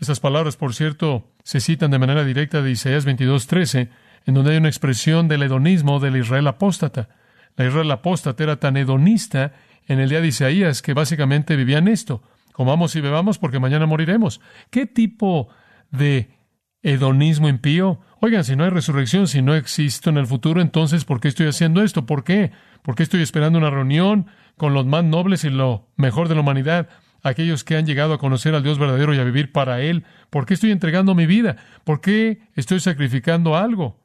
Esas 0.00 0.20
palabras, 0.20 0.56
por 0.56 0.74
cierto, 0.74 1.28
se 1.42 1.60
citan 1.60 1.90
de 1.90 1.98
manera 1.98 2.24
directa 2.24 2.62
de 2.62 2.70
Isaías 2.70 3.04
22:13, 3.04 3.90
en 4.26 4.34
donde 4.34 4.52
hay 4.52 4.58
una 4.58 4.68
expresión 4.68 5.26
del 5.28 5.42
hedonismo 5.42 5.98
del 5.98 6.16
Israel 6.16 6.46
apóstata. 6.46 7.08
La 7.56 7.66
Israel 7.66 7.90
apóstata 7.90 8.42
era 8.42 8.56
tan 8.56 8.76
hedonista 8.76 9.52
en 9.86 9.98
el 9.98 10.08
día 10.08 10.20
de 10.20 10.28
Isaías 10.28 10.80
que 10.80 10.94
básicamente 10.94 11.56
vivían 11.56 11.88
esto. 11.88 12.22
Comamos 12.52 12.94
y 12.94 13.00
bebamos 13.00 13.38
porque 13.38 13.58
mañana 13.58 13.86
moriremos. 13.86 14.40
¿Qué 14.70 14.86
tipo 14.86 15.48
de 15.90 16.39
hedonismo 16.82 17.48
impío? 17.48 18.00
Oigan, 18.20 18.44
si 18.44 18.56
no 18.56 18.64
hay 18.64 18.70
resurrección, 18.70 19.26
si 19.26 19.42
no 19.42 19.54
existo 19.54 20.10
en 20.10 20.18
el 20.18 20.26
futuro, 20.26 20.60
entonces 20.60 21.04
¿por 21.04 21.20
qué 21.20 21.28
estoy 21.28 21.46
haciendo 21.46 21.82
esto? 21.82 22.06
¿Por 22.06 22.24
qué? 22.24 22.52
¿Por 22.82 22.94
qué 22.94 23.02
estoy 23.02 23.22
esperando 23.22 23.58
una 23.58 23.70
reunión 23.70 24.26
con 24.56 24.74
los 24.74 24.86
más 24.86 25.04
nobles 25.04 25.44
y 25.44 25.50
lo 25.50 25.88
mejor 25.96 26.28
de 26.28 26.34
la 26.34 26.40
humanidad? 26.40 26.88
Aquellos 27.22 27.64
que 27.64 27.76
han 27.76 27.86
llegado 27.86 28.14
a 28.14 28.18
conocer 28.18 28.54
al 28.54 28.62
Dios 28.62 28.78
verdadero 28.78 29.14
y 29.14 29.18
a 29.18 29.24
vivir 29.24 29.52
para 29.52 29.80
Él. 29.80 30.04
¿Por 30.30 30.46
qué 30.46 30.54
estoy 30.54 30.70
entregando 30.70 31.14
mi 31.14 31.26
vida? 31.26 31.56
¿Por 31.84 32.00
qué 32.00 32.40
estoy 32.54 32.80
sacrificando 32.80 33.56
algo? 33.56 33.98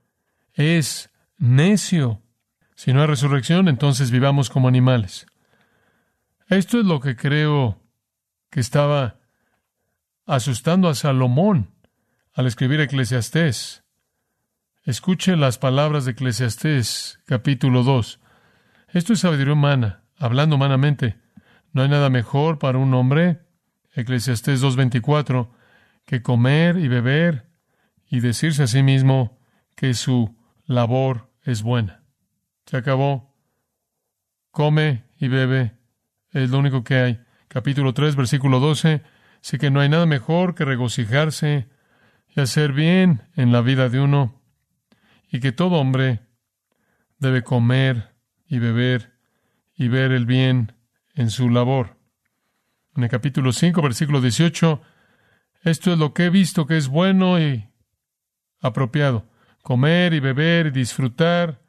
Es 0.54 1.10
necio. 1.38 2.22
Si 2.76 2.92
no 2.92 3.02
hay 3.02 3.08
resurrección, 3.08 3.70
entonces 3.70 4.12
vivamos 4.12 4.50
como 4.50 4.68
animales. 4.68 5.28
Esto 6.48 6.80
es 6.80 6.86
lo 6.86 7.00
que 7.00 7.16
creo 7.16 7.82
que 8.50 8.60
estaba 8.60 9.18
asustando 10.26 10.90
a 10.90 10.96
Salomón 10.96 11.75
al 12.36 12.48
escribir 12.48 12.82
Eclesiastés. 12.82 13.84
Escuche 14.84 15.38
las 15.38 15.58
palabras 15.58 16.04
de 16.04 16.12
Eclesiastés, 16.12 17.20
capítulo 17.26 17.84
2. 17.84 18.20
Esto 18.90 19.14
es 19.14 19.20
sabiduría 19.22 19.54
humana, 19.54 20.04
hablando 20.18 20.58
humanamente. 20.58 21.18
No 21.72 21.82
hay 21.82 21.90
nada 21.90 22.10
mejor 22.10 22.60
para 22.60 22.78
un 22.78 22.94
hombre, 22.94 23.40
Eclesiastés 23.94 24.62
2.24, 24.62 25.50
que 26.06 26.22
comer 26.22 26.78
y 26.78 26.90
beber 26.90 27.48
y 28.10 28.20
decirse 28.20 28.64
a 28.64 28.68
sí 28.68 28.84
mismo 28.84 29.40
que 29.76 29.94
su 29.94 30.36
labor 30.66 31.32
es 31.42 31.64
buena. 31.64 32.04
Se 32.66 32.76
acabó. 32.76 33.34
Come 34.52 35.06
y 35.18 35.30
bebe. 35.30 35.78
Es 36.32 36.50
lo 36.50 36.60
único 36.60 36.84
que 36.84 36.96
hay. 36.96 37.22
Capítulo 37.48 37.94
3, 37.94 38.18
versículo 38.18 38.60
12. 38.60 39.04
Sé 39.40 39.58
que 39.58 39.72
no 39.72 39.80
hay 39.80 39.88
nada 39.88 40.06
mejor 40.06 40.54
que 40.54 40.66
regocijarse 40.66 41.70
y 42.36 42.42
hacer 42.42 42.74
bien 42.74 43.24
en 43.36 43.52
la 43.52 43.62
vida 43.62 43.90
de 43.90 44.02
uno, 44.02 44.42
y 45.32 45.40
que 45.40 45.52
todo 45.52 45.76
hombre 45.76 46.22
debe 47.18 47.44
comer 47.44 48.14
y 48.48 48.60
beber 48.60 49.14
y 49.76 49.88
ver 49.88 50.12
el 50.12 50.26
bien 50.26 50.74
en 51.14 51.30
su 51.30 51.50
labor. 51.50 51.98
En 52.96 53.04
el 53.04 53.10
capítulo 53.10 53.52
5, 53.52 53.82
versículo 53.82 54.22
18, 54.22 54.82
esto 55.64 55.94
es 55.94 55.98
lo 55.98 56.14
que 56.14 56.26
he 56.26 56.30
visto 56.30 56.66
que 56.66 56.78
es 56.78 56.88
bueno 56.90 57.40
y 57.40 57.70
apropiado, 58.62 59.30
comer 59.64 60.14
y 60.14 60.20
beber 60.20 60.68
y 60.68 60.72
disfrutar 60.72 61.62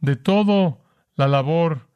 de 0.00 0.16
todo 0.16 0.84
la 1.14 1.28
labor 1.28 1.88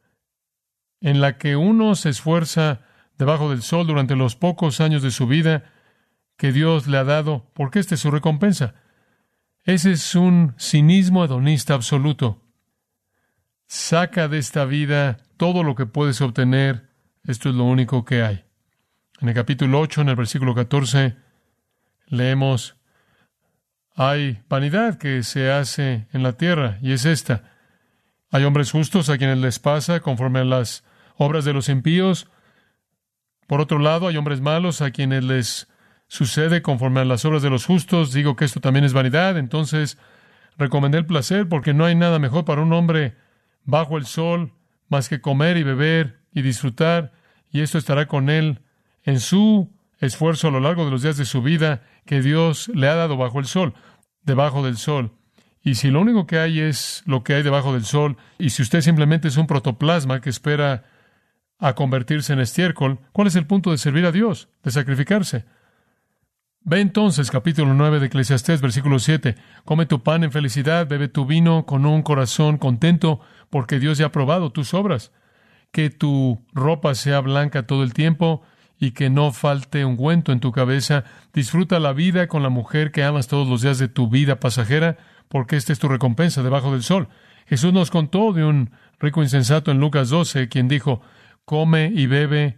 en 1.01 1.19
la 1.21 1.37
que 1.37 1.55
uno 1.55 1.95
se 1.95 2.09
esfuerza 2.09 2.81
debajo 3.17 3.49
del 3.49 3.61
sol 3.61 3.85
durante 3.85 4.15
los 4.15 4.35
pocos 4.35 4.79
años 4.79 5.01
de 5.01 5.11
su 5.11 5.27
vida 5.27 5.71
que 6.37 6.51
Dios 6.51 6.87
le 6.87 6.97
ha 6.97 7.03
dado, 7.03 7.49
porque 7.53 7.79
esta 7.79 7.95
es 7.95 8.01
su 8.01 8.11
recompensa. 8.11 8.75
Ese 9.63 9.91
es 9.91 10.15
un 10.15 10.55
cinismo 10.57 11.25
hedonista 11.25 11.73
absoluto. 11.73 12.43
Saca 13.65 14.27
de 14.27 14.37
esta 14.37 14.63
vida 14.65 15.17
todo 15.35 15.63
lo 15.63 15.75
que 15.75 15.85
puedes 15.85 16.21
obtener. 16.21 16.89
Esto 17.25 17.49
es 17.49 17.55
lo 17.55 17.65
único 17.65 18.05
que 18.05 18.23
hay. 18.23 18.45
En 19.19 19.29
el 19.29 19.35
capítulo 19.35 19.79
8, 19.81 20.01
en 20.01 20.09
el 20.09 20.15
versículo 20.15 20.55
14, 20.55 21.17
leemos, 22.05 22.77
hay 23.95 24.43
vanidad 24.47 24.97
que 24.97 25.23
se 25.23 25.51
hace 25.51 26.07
en 26.13 26.21
la 26.21 26.33
tierra, 26.33 26.77
y 26.83 26.91
es 26.91 27.05
esta, 27.05 27.43
hay 28.29 28.43
hombres 28.43 28.71
justos 28.71 29.09
a 29.09 29.17
quienes 29.17 29.39
les 29.39 29.57
pasa 29.59 30.01
conforme 30.01 30.39
a 30.39 30.45
las 30.45 30.83
obras 31.15 31.45
de 31.45 31.53
los 31.53 31.69
impíos. 31.69 32.29
Por 33.47 33.61
otro 33.61 33.79
lado, 33.79 34.07
hay 34.07 34.17
hombres 34.17 34.41
malos 34.41 34.81
a 34.81 34.91
quienes 34.91 35.23
les 35.23 35.67
sucede 36.07 36.61
conforme 36.61 37.01
a 37.01 37.05
las 37.05 37.25
obras 37.25 37.41
de 37.41 37.49
los 37.49 37.65
justos. 37.65 38.13
Digo 38.13 38.35
que 38.35 38.45
esto 38.45 38.59
también 38.59 38.85
es 38.85 38.93
vanidad. 38.93 39.37
Entonces, 39.37 39.97
recomendé 40.57 40.97
el 40.97 41.05
placer 41.05 41.47
porque 41.47 41.73
no 41.73 41.85
hay 41.85 41.95
nada 41.95 42.19
mejor 42.19 42.45
para 42.45 42.61
un 42.61 42.73
hombre 42.73 43.15
bajo 43.63 43.97
el 43.97 44.05
sol 44.05 44.53
más 44.89 45.09
que 45.09 45.21
comer 45.21 45.57
y 45.57 45.63
beber 45.63 46.19
y 46.33 46.41
disfrutar. 46.41 47.11
Y 47.51 47.61
esto 47.61 47.77
estará 47.77 48.07
con 48.07 48.29
él 48.29 48.61
en 49.03 49.19
su 49.19 49.73
esfuerzo 49.99 50.47
a 50.47 50.51
lo 50.51 50.59
largo 50.59 50.85
de 50.85 50.91
los 50.91 51.01
días 51.01 51.17
de 51.17 51.25
su 51.25 51.41
vida 51.41 51.83
que 52.05 52.21
Dios 52.21 52.69
le 52.73 52.87
ha 52.87 52.95
dado 52.95 53.17
bajo 53.17 53.39
el 53.39 53.45
sol, 53.45 53.73
debajo 54.23 54.63
del 54.63 54.77
sol. 54.77 55.11
Y 55.63 55.75
si 55.75 55.89
lo 55.89 55.99
único 55.99 56.27
que 56.27 56.39
hay 56.39 56.59
es 56.59 57.03
lo 57.05 57.23
que 57.23 57.33
hay 57.33 57.43
debajo 57.43 57.73
del 57.73 57.83
sol, 57.83 58.17
y 58.37 58.51
si 58.51 58.61
usted 58.61 58.81
simplemente 58.81 59.27
es 59.27 59.37
un 59.37 59.47
protoplasma 59.47 60.21
que 60.21 60.29
espera 60.29 60.85
a 61.59 61.73
convertirse 61.73 62.31
en 62.31 62.39
estiércol, 62.39 62.99
¿cuál 63.11 63.27
es 63.27 63.35
el 63.35 63.47
punto 63.47 63.71
de 63.71 63.77
servir 63.77 64.05
a 64.05 64.11
Dios, 64.11 64.49
de 64.63 64.71
sacrificarse? 64.71 65.45
Ve 66.69 66.81
entonces 66.81 67.31
capítulo 67.31 67.73
9 67.73 68.01
de 68.01 68.07
Eclesiastés, 68.07 68.59
versículo 68.59 68.99
7. 68.99 69.35
Come 69.63 69.85
tu 69.85 70.03
pan 70.03 70.25
en 70.25 70.33
felicidad, 70.33 70.85
bebe 70.85 71.07
tu 71.07 71.25
vino 71.25 71.65
con 71.65 71.85
un 71.85 72.01
corazón 72.01 72.57
contento, 72.57 73.21
porque 73.49 73.79
Dios 73.79 73.97
ya 73.97 74.07
ha 74.07 74.11
probado 74.11 74.51
tus 74.51 74.73
obras. 74.73 75.13
Que 75.71 75.89
tu 75.89 76.45
ropa 76.51 76.93
sea 76.93 77.21
blanca 77.21 77.65
todo 77.65 77.83
el 77.83 77.93
tiempo 77.93 78.41
y 78.77 78.91
que 78.91 79.09
no 79.09 79.31
falte 79.31 79.85
ungüento 79.85 80.33
en 80.33 80.41
tu 80.41 80.51
cabeza. 80.51 81.05
Disfruta 81.31 81.79
la 81.79 81.93
vida 81.93 82.27
con 82.27 82.43
la 82.43 82.49
mujer 82.49 82.91
que 82.91 83.05
amas 83.05 83.29
todos 83.29 83.47
los 83.47 83.61
días 83.61 83.79
de 83.79 83.87
tu 83.87 84.09
vida 84.09 84.41
pasajera, 84.41 84.97
porque 85.29 85.55
esta 85.55 85.71
es 85.71 85.79
tu 85.79 85.87
recompensa 85.87 86.43
debajo 86.43 86.73
del 86.73 86.83
sol. 86.83 87.07
Jesús 87.45 87.71
nos 87.71 87.91
contó 87.91 88.33
de 88.33 88.43
un 88.43 88.71
rico 88.99 89.23
insensato 89.23 89.71
en 89.71 89.79
Lucas 89.79 90.09
12, 90.09 90.49
quien 90.49 90.67
dijo, 90.67 90.99
come 91.45 91.93
y 91.95 92.07
bebe 92.07 92.57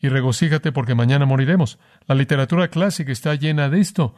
y 0.00 0.08
regocíjate 0.08 0.72
porque 0.72 0.94
mañana 0.94 1.26
moriremos. 1.26 1.78
La 2.06 2.14
literatura 2.14 2.68
clásica 2.68 3.12
está 3.12 3.34
llena 3.34 3.68
de 3.68 3.80
esto. 3.80 4.14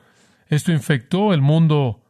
Esto 0.49 0.73
infectó 0.73 1.33
el 1.33 1.41
mundo 1.41 2.05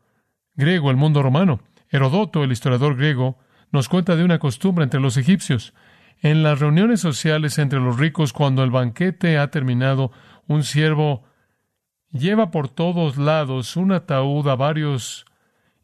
griego, 0.55 0.91
el 0.91 0.97
mundo 0.97 1.23
romano. 1.23 1.61
Herodoto, 1.89 2.45
el 2.45 2.53
historiador 2.53 2.97
griego, 2.97 3.39
nos 3.71 3.89
cuenta 3.89 4.17
de 4.17 4.25
una 4.25 4.39
costumbre 4.39 4.85
entre 4.85 5.01
los 5.01 5.17
egipcios. 5.17 5.75
En 6.23 6.43
las 6.43 6.59
reuniones 6.59 7.01
sociales 7.01 7.59
entre 7.59 7.81
los 7.81 7.99
ricos, 7.99 8.33
cuando 8.33 8.63
el 8.63 8.71
banquete 8.71 9.39
ha 9.39 9.51
terminado, 9.51 10.13
un 10.47 10.65
siervo 10.65 11.25
lleva 12.13 12.51
por 12.51 12.69
todos 12.69 13.17
lados 13.17 13.77
un 13.77 13.93
ataúd 13.93 14.49
a 14.49 14.57
varios 14.57 15.25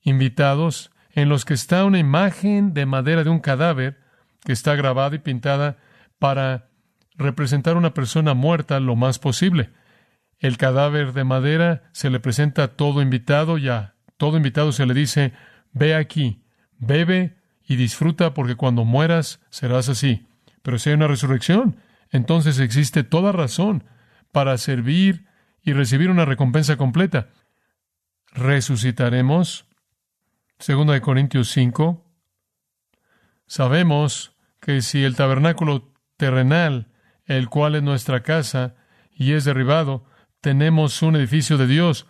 invitados 0.02 0.90
en 1.10 1.28
los 1.28 1.44
que 1.44 1.54
está 1.54 1.84
una 1.84 1.98
imagen 1.98 2.74
de 2.74 2.84
madera 2.84 3.24
de 3.24 3.30
un 3.30 3.40
cadáver 3.40 3.98
que 4.44 4.52
está 4.52 4.74
grabada 4.74 5.16
y 5.16 5.20
pintada 5.20 5.78
para 6.18 6.68
representar 7.16 7.76
una 7.76 7.94
persona 7.94 8.34
muerta 8.34 8.80
lo 8.80 8.96
más 8.96 9.18
posible. 9.18 9.70
El 10.38 10.58
cadáver 10.58 11.12
de 11.12 11.24
madera 11.24 11.84
se 11.92 12.10
le 12.10 12.20
presenta 12.20 12.64
a 12.64 12.68
todo 12.68 13.00
invitado 13.00 13.58
y 13.58 13.68
a 13.68 13.94
todo 14.16 14.36
invitado 14.36 14.72
se 14.72 14.86
le 14.86 14.94
dice, 14.94 15.32
ve 15.72 15.94
aquí, 15.94 16.42
bebe 16.78 17.36
y 17.66 17.76
disfruta 17.76 18.34
porque 18.34 18.54
cuando 18.54 18.84
mueras 18.84 19.40
serás 19.50 19.88
así. 19.88 20.26
Pero 20.62 20.78
si 20.78 20.90
hay 20.90 20.96
una 20.96 21.08
resurrección, 21.08 21.76
entonces 22.10 22.58
existe 22.58 23.04
toda 23.04 23.32
razón 23.32 23.84
para 24.32 24.58
servir 24.58 25.26
y 25.62 25.72
recibir 25.72 26.10
una 26.10 26.24
recompensa 26.24 26.76
completa. 26.76 27.28
Resucitaremos. 28.32 29.66
Segunda 30.58 30.94
de 30.94 31.00
Corintios 31.00 31.50
5. 31.50 32.04
Sabemos 33.46 34.32
que 34.60 34.82
si 34.82 35.04
el 35.04 35.16
tabernáculo 35.16 35.92
terrenal, 36.16 36.88
el 37.26 37.48
cual 37.48 37.74
es 37.74 37.82
nuestra 37.82 38.22
casa, 38.22 38.74
y 39.12 39.32
es 39.32 39.44
derribado, 39.44 40.04
tenemos 40.40 41.02
un 41.02 41.16
edificio 41.16 41.58
de 41.58 41.66
Dios, 41.66 42.06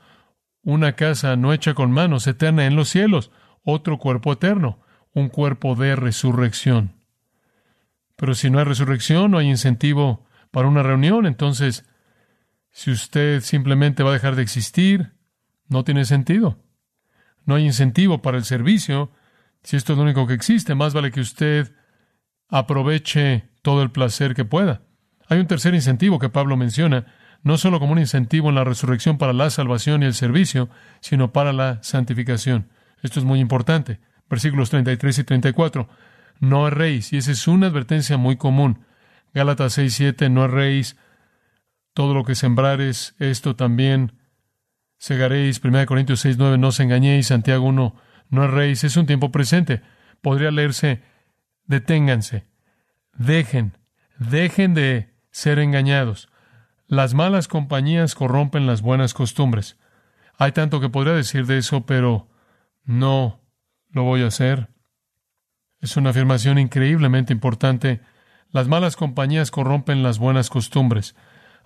una 0.63 0.95
casa 0.95 1.37
no 1.37 1.53
hecha 1.53 1.75
con 1.75 1.93
manos, 1.93 2.27
eterna 2.27 2.67
en 2.67 2.77
los 2.77 2.89
cielos, 2.89 3.31
otro 3.63 3.99
cuerpo 3.99 4.33
eterno, 4.33 4.81
un 5.13 5.29
cuerpo 5.29 5.75
de 5.75 5.97
resurrección. 5.97 6.95
Pero 8.17 8.35
si 8.35 8.51
no 8.51 8.59
hay 8.59 8.65
resurrección, 8.65 9.31
no 9.31 9.39
hay 9.39 9.49
incentivo 9.49 10.27
para 10.51 10.69
una 10.69 10.83
reunión, 10.83 11.27
entonces, 11.27 11.85
si 12.71 12.91
usted 12.91 13.41
simplemente 13.41 14.03
va 14.03 14.11
a 14.11 14.15
dejar 14.15 14.37
de 14.37 14.43
existir, 14.43 15.15
no 15.69 15.85
tiene 15.85 16.05
sentido. 16.05 16.59
No 17.45 17.55
hay 17.55 17.65
incentivo 17.65 18.23
para 18.23 18.37
el 18.37 18.45
servicio. 18.45 19.11
Si 19.63 19.77
esto 19.77 19.93
es 19.93 19.99
lo 19.99 20.05
único 20.05 20.27
que 20.27 20.35
existe, 20.35 20.75
más 20.75 20.95
vale 20.95 21.11
que 21.11 21.21
usted 21.21 21.73
aproveche 22.49 23.49
todo 23.63 23.83
el 23.83 23.91
placer 23.91 24.35
que 24.35 24.45
pueda. 24.45 24.83
Hay 25.29 25.39
un 25.39 25.47
tercer 25.47 25.75
incentivo 25.75 26.19
que 26.19 26.29
Pablo 26.29 26.57
menciona, 26.57 27.07
no 27.43 27.59
solo 27.59 27.81
como 27.81 27.93
un 27.93 27.99
incentivo 27.99 28.49
en 28.49 28.55
la 28.55 28.65
resurrección 28.65 29.19
para 29.19 29.33
la 29.33 29.51
salvación 29.51 30.03
y 30.03 30.07
el 30.07 30.15
servicio, 30.15 30.69
sino 31.01 31.33
para 31.33 31.53
la 31.53 31.83
santificación. 31.83 32.69
Esto 33.03 33.21
es 33.21 33.25
muy 33.25 33.41
importante. 33.41 34.01
Versículos 34.29 34.71
33 34.71 35.19
y 35.19 35.25
34. 35.25 35.89
No 36.41 36.69
erréis, 36.69 37.13
y 37.13 37.19
esa 37.19 37.33
es 37.33 37.47
una 37.49 37.69
advertencia 37.69 38.17
muy 38.17 38.37
común. 38.37 38.85
Gálatas 39.33 39.75
6, 39.75 39.95
7, 39.95 40.29
no 40.31 40.45
erréis. 40.45 40.97
Todo 41.95 42.15
lo 42.15 42.25
que 42.25 42.35
sembrares, 42.35 43.15
esto 43.19 43.57
también 43.57 44.13
segaréis. 44.99 45.63
1 45.63 45.87
Corintios 45.87 46.21
6, 46.21 46.37
9, 46.39 46.59
no 46.59 46.69
os 46.69 46.81
engañéis. 46.81 47.29
Santiago 47.29 47.65
1, 47.67 47.97
no 48.31 48.45
erréis. 48.45 48.85
Es 48.85 48.97
un 48.97 49.07
tiempo 49.07 49.31
presente. 49.31 49.83
Podría 50.21 50.51
leerse, 50.51 51.03
deténganse, 51.67 52.47
dejen, 53.17 53.77
dejen 54.19 54.75
de 54.75 55.16
ser 55.37 55.59
engañados. 55.59 56.31
Las 56.87 57.13
malas 57.13 57.47
compañías 57.47 58.15
corrompen 58.15 58.67
las 58.67 58.81
buenas 58.81 59.13
costumbres. 59.13 59.77
Hay 60.39 60.53
tanto 60.53 60.81
que 60.81 60.89
podría 60.89 61.13
decir 61.13 61.45
de 61.45 61.59
eso, 61.59 61.85
pero 61.85 62.27
no 62.85 63.39
lo 63.91 64.05
voy 64.05 64.23
a 64.23 64.29
hacer. 64.29 64.71
Es 65.79 65.99
una 65.99 66.11
afirmación 66.11 66.59
increíblemente 66.59 67.35
importante. 67.35 68.01
Las 68.51 68.67
malas 68.67 68.97
compañías 68.97 69.51
corrompen 69.51 70.03
las 70.03 70.19
buenas 70.19 70.49
costumbres. 70.49 71.15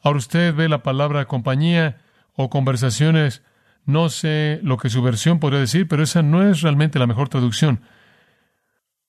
Ahora 0.02 0.18
usted 0.18 0.52
ve 0.52 0.68
la 0.68 0.82
palabra 0.82 1.26
compañía 1.26 1.98
o 2.34 2.50
conversaciones, 2.50 3.44
no 3.85 4.09
sé 4.09 4.59
lo 4.64 4.78
que 4.78 4.90
su 4.90 5.00
versión 5.00 5.38
podría 5.38 5.61
decir, 5.61 5.87
pero 5.87 6.02
esa 6.02 6.22
no 6.22 6.42
es 6.42 6.62
realmente 6.62 6.98
la 6.98 7.06
mejor 7.06 7.28
traducción. 7.28 7.83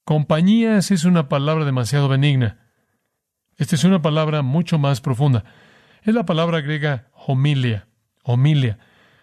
Compañías 0.06 0.92
es 0.92 1.04
una 1.04 1.30
palabra 1.30 1.66
demasiado 1.66 2.08
benigna. 2.10 2.61
Esta 3.58 3.76
es 3.76 3.84
una 3.84 4.02
palabra 4.02 4.42
mucho 4.42 4.80
más 4.80 5.02
profunda 5.02 5.44
es 6.04 6.16
la 6.16 6.26
palabra 6.26 6.62
griega 6.62 7.10
homilia, 7.14 7.88
homilia. 8.24 8.80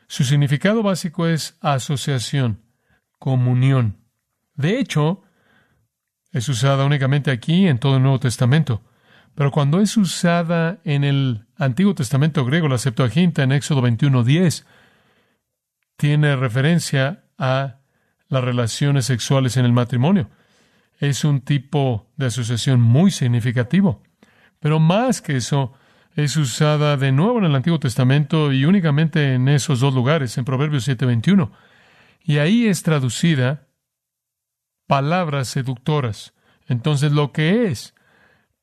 Su 0.07 0.25
significado 0.25 0.83
básico 0.83 1.27
es 1.27 1.57
asociación, 1.61 2.62
comunión. 3.19 3.99
De 4.55 4.79
hecho, 4.79 5.23
es 6.33 6.49
usada 6.49 6.85
únicamente 6.85 7.31
aquí 7.31 7.67
en 7.67 7.79
todo 7.79 7.97
el 7.97 8.03
Nuevo 8.03 8.21
Testamento. 8.21 8.83
Pero 9.35 9.51
cuando 9.51 9.81
es 9.81 9.97
usada 9.97 10.81
en 10.85 11.05
el 11.05 11.47
Antiguo 11.57 11.95
Testamento 11.95 12.45
griego, 12.45 12.69
la 12.69 12.79
Septuaginta 12.79 13.43
en 13.43 13.53
Éxodo 13.53 13.83
21:10, 13.83 14.64
tiene 15.97 16.37
referencia 16.37 17.25
a 17.38 17.81
las 18.29 18.45
relaciones 18.45 19.07
sexuales 19.07 19.57
en 19.57 19.64
el 19.64 19.73
matrimonio. 19.73 20.31
Es 20.99 21.25
un 21.25 21.41
tipo 21.41 22.11
de 22.17 22.27
asociación 22.27 22.81
muy 22.81 23.11
significativo. 23.11 24.03
Pero 24.61 24.81
más 24.81 25.23
que 25.23 25.37
eso, 25.37 25.73
es 26.18 26.37
usada 26.37 26.97
de 26.97 27.12
nuevo 27.12 27.38
en 27.38 27.44
el 27.44 27.55
Antiguo 27.55 27.79
Testamento 27.79 28.53
y 28.53 28.64
únicamente 28.64 29.35
en 29.35 29.49
esos 29.49 29.79
dos 29.79 29.94
lugares, 29.94 30.37
en 30.37 30.44
Proverbios 30.44 30.88
7:21. 30.88 31.53
Y 32.23 32.38
ahí 32.38 32.66
es 32.66 32.83
traducida 32.83 33.68
palabras 34.88 35.47
seductoras. 35.49 36.35
Entonces 36.66 37.12
lo 37.12 37.31
que 37.31 37.66
es, 37.66 37.94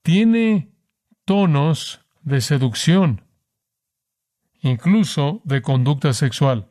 tiene 0.02 0.76
tonos 1.24 2.02
de 2.24 2.42
seducción, 2.42 3.24
incluso 4.60 5.42
de 5.46 5.62
conducta 5.62 6.12
sexual. 6.12 6.68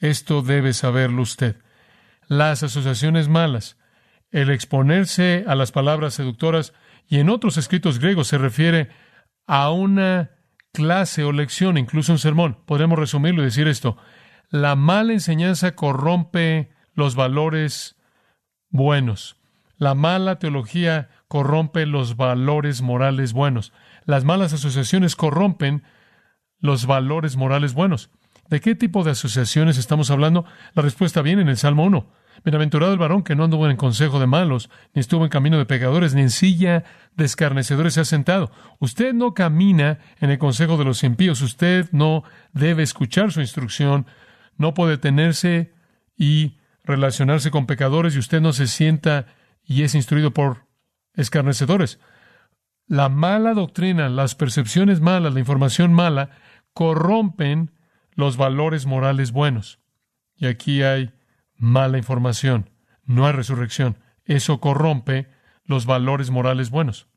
Esto 0.00 0.42
debe 0.42 0.74
saberlo 0.74 1.22
usted. 1.22 1.56
Las 2.26 2.62
asociaciones 2.62 3.28
malas, 3.28 3.78
el 4.30 4.50
exponerse 4.50 5.44
a 5.48 5.54
las 5.54 5.72
palabras 5.72 6.12
seductoras, 6.12 6.74
y 7.08 7.18
en 7.18 7.30
otros 7.30 7.56
escritos 7.56 7.98
griegos 7.98 8.28
se 8.28 8.38
refiere 8.38 8.90
a 9.46 9.70
una 9.70 10.30
clase 10.72 11.24
o 11.24 11.32
lección, 11.32 11.78
incluso 11.78 12.12
un 12.12 12.18
sermón. 12.18 12.58
Podemos 12.66 12.98
resumirlo 12.98 13.42
y 13.42 13.46
decir 13.46 13.66
esto. 13.66 13.96
La 14.50 14.76
mala 14.76 15.14
enseñanza 15.14 15.74
corrompe 15.74 16.70
los 16.94 17.14
valores 17.14 17.96
buenos. 18.70 19.36
La 19.76 19.94
mala 19.94 20.38
teología 20.38 21.08
corrompe 21.28 21.86
los 21.86 22.16
valores 22.16 22.82
morales 22.82 23.32
buenos. 23.32 23.72
Las 24.04 24.24
malas 24.24 24.52
asociaciones 24.52 25.16
corrompen 25.16 25.84
los 26.58 26.86
valores 26.86 27.36
morales 27.36 27.74
buenos. 27.74 28.10
¿De 28.48 28.60
qué 28.60 28.74
tipo 28.74 29.04
de 29.04 29.12
asociaciones 29.12 29.78
estamos 29.78 30.10
hablando? 30.10 30.44
La 30.74 30.82
respuesta 30.82 31.22
viene 31.22 31.42
en 31.42 31.48
el 31.48 31.56
Salmo 31.56 31.84
1. 31.84 32.10
Bienaventurado 32.44 32.92
el 32.92 32.98
varón 32.98 33.22
que 33.22 33.34
no 33.34 33.44
anduvo 33.44 33.68
en 33.68 33.76
consejo 33.76 34.20
de 34.20 34.26
malos, 34.26 34.70
ni 34.94 35.00
estuvo 35.00 35.24
en 35.24 35.30
camino 35.30 35.58
de 35.58 35.66
pecadores, 35.66 36.14
ni 36.14 36.22
en 36.22 36.30
silla 36.30 36.84
de 37.16 37.24
escarnecedores 37.24 37.94
se 37.94 38.00
ha 38.00 38.04
sentado. 38.04 38.50
Usted 38.78 39.12
no 39.14 39.34
camina 39.34 39.98
en 40.20 40.30
el 40.30 40.38
consejo 40.38 40.76
de 40.76 40.84
los 40.84 41.02
impíos, 41.04 41.40
usted 41.40 41.88
no 41.92 42.24
debe 42.52 42.82
escuchar 42.82 43.32
su 43.32 43.40
instrucción, 43.40 44.06
no 44.56 44.74
puede 44.74 44.98
tenerse 44.98 45.72
y 46.16 46.58
relacionarse 46.84 47.50
con 47.50 47.66
pecadores 47.66 48.16
y 48.16 48.18
usted 48.18 48.40
no 48.40 48.52
se 48.52 48.66
sienta 48.66 49.26
y 49.64 49.82
es 49.82 49.94
instruido 49.94 50.32
por 50.32 50.66
escarnecedores. 51.14 52.00
La 52.86 53.08
mala 53.10 53.52
doctrina, 53.52 54.08
las 54.08 54.34
percepciones 54.34 55.00
malas, 55.00 55.34
la 55.34 55.40
información 55.40 55.92
mala, 55.92 56.30
corrompen 56.72 57.72
los 58.12 58.36
valores 58.36 58.86
morales 58.86 59.32
buenos. 59.32 59.78
Y 60.36 60.46
aquí 60.46 60.82
hay 60.82 61.12
mala 61.58 61.98
información, 61.98 62.70
no 63.04 63.26
hay 63.26 63.32
resurrección. 63.32 63.98
Eso 64.24 64.60
corrompe 64.60 65.28
los 65.64 65.84
valores 65.84 66.30
morales 66.30 66.70
buenos. 66.70 67.08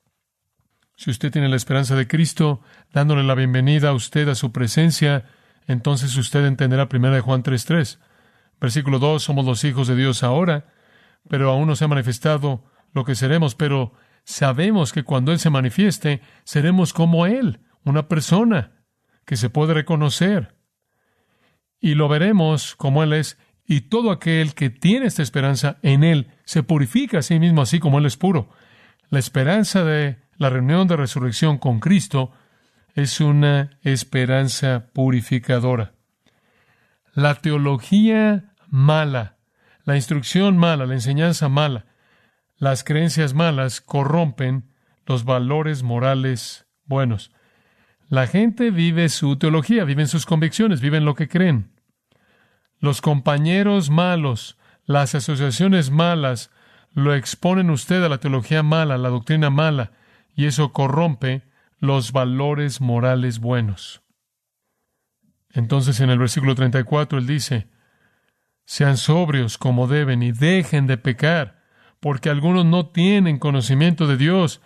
Si 0.96 1.10
usted 1.10 1.32
tiene 1.32 1.50
la 1.50 1.56
esperanza 1.56 1.96
de 1.96 2.08
Cristo, 2.08 2.62
dándole 2.92 3.24
la 3.24 3.36
bienvenida 3.36 3.90
a 3.90 3.94
usted 3.94 4.28
a 4.28 4.36
su 4.36 4.52
presencia, 4.52 5.26
entonces 5.68 6.16
usted 6.18 6.46
entenderá 6.46 6.88
1 6.92 7.22
Juan 7.22 7.44
3.3. 7.44 8.00
Versículo 8.60 9.00
2, 9.00 9.24
somos 9.24 9.46
los 9.46 9.64
hijos 9.64 9.88
de 9.88 9.96
Dios 9.96 10.24
ahora, 10.24 10.68
pero 11.28 11.50
aún 11.50 11.68
no 11.68 11.76
se 11.76 11.86
ha 11.86 11.88
manifestado 11.88 12.64
lo 12.94 13.06
que 13.06 13.16
seremos, 13.16 13.56
pero 13.56 13.94
sabemos 14.24 14.94
que 14.94 15.04
cuando 15.04 15.32
Él 15.32 15.40
se 15.40 15.50
manifieste, 15.50 16.22
seremos 16.44 16.94
como 16.94 17.26
Él, 17.26 17.62
una 17.84 18.08
persona 18.08 18.84
que 19.26 19.38
se 19.38 19.50
puede 19.50 19.74
reconocer. 19.74 20.56
Y 21.80 21.96
lo 21.96 22.08
veremos 22.08 22.76
como 22.76 23.02
Él 23.02 23.14
es 23.14 23.40
y 23.72 23.80
todo 23.80 24.12
aquel 24.12 24.54
que 24.54 24.70
tiene 24.70 25.06
esta 25.06 25.24
esperanza 25.24 25.78
en 25.82 26.04
Él 26.04 26.28
se 26.44 26.62
purifica 26.62 27.20
a 27.20 27.22
sí 27.22 27.40
mismo 27.40 27.62
así 27.62 27.80
como 27.80 28.00
Él 28.00 28.06
es 28.06 28.18
puro. 28.18 28.50
La 29.10 29.18
esperanza 29.18 29.86
de 29.86 30.18
la 30.36 30.50
reunión 30.50 30.90
de 30.90 30.98
resurrección 30.98 31.58
con 31.58 31.80
Cristo 31.80 32.34
es 32.96 33.22
una 33.22 33.70
esperanza 33.82 34.88
purificadora. 34.92 35.94
La 37.14 37.36
teología 37.36 38.52
mala, 38.68 39.38
la 39.86 39.96
instrucción 39.96 40.58
mala, 40.58 40.86
la 40.86 40.96
enseñanza 40.96 41.48
mala, 41.48 41.86
Las 42.58 42.84
creencias 42.84 43.34
malas 43.34 43.80
corrompen 43.80 44.66
los 45.06 45.24
valores 45.24 45.82
morales 45.82 46.68
buenos. 46.84 47.32
La 48.10 48.28
gente 48.28 48.70
vive 48.70 49.08
su 49.08 49.38
teología, 49.38 49.86
viven 49.86 50.10
sus 50.10 50.26
convicciones, 50.26 50.82
viven 50.82 51.06
lo 51.06 51.16
que 51.16 51.30
creen. 51.30 51.72
Los 52.82 53.00
compañeros 53.00 53.90
malos, 53.92 54.58
las 54.86 55.16
asociaciones 55.16 55.92
malas, 55.92 56.50
lo 56.94 57.16
exponen 57.16 57.70
usted 57.70 58.04
a 58.04 58.10
la 58.10 58.18
teología 58.18 58.64
mala, 58.64 58.96
a 58.96 58.98
la 58.98 59.10
doctrina 59.10 59.50
mala, 59.50 59.92
y 60.36 60.46
eso 60.46 60.74
corrompe 60.74 61.44
los 61.80 62.12
valores 62.12 62.82
morales 62.82 63.40
buenos. 63.40 64.02
Entonces 65.52 66.00
en 66.00 66.10
el 66.10 66.18
versículo 66.18 66.56
34 66.56 67.20
él 67.20 67.28
dice, 67.28 67.68
sean 68.66 68.98
sobrios 68.98 69.58
como 69.60 69.88
deben 69.88 70.24
y 70.24 70.32
dejen 70.32 70.88
de 70.88 70.98
pecar, 70.98 71.62
porque 72.00 72.30
algunos 72.30 72.66
no 72.66 72.88
tienen 72.88 73.38
conocimiento 73.38 74.08
de 74.08 74.18
Dios, 74.18 74.60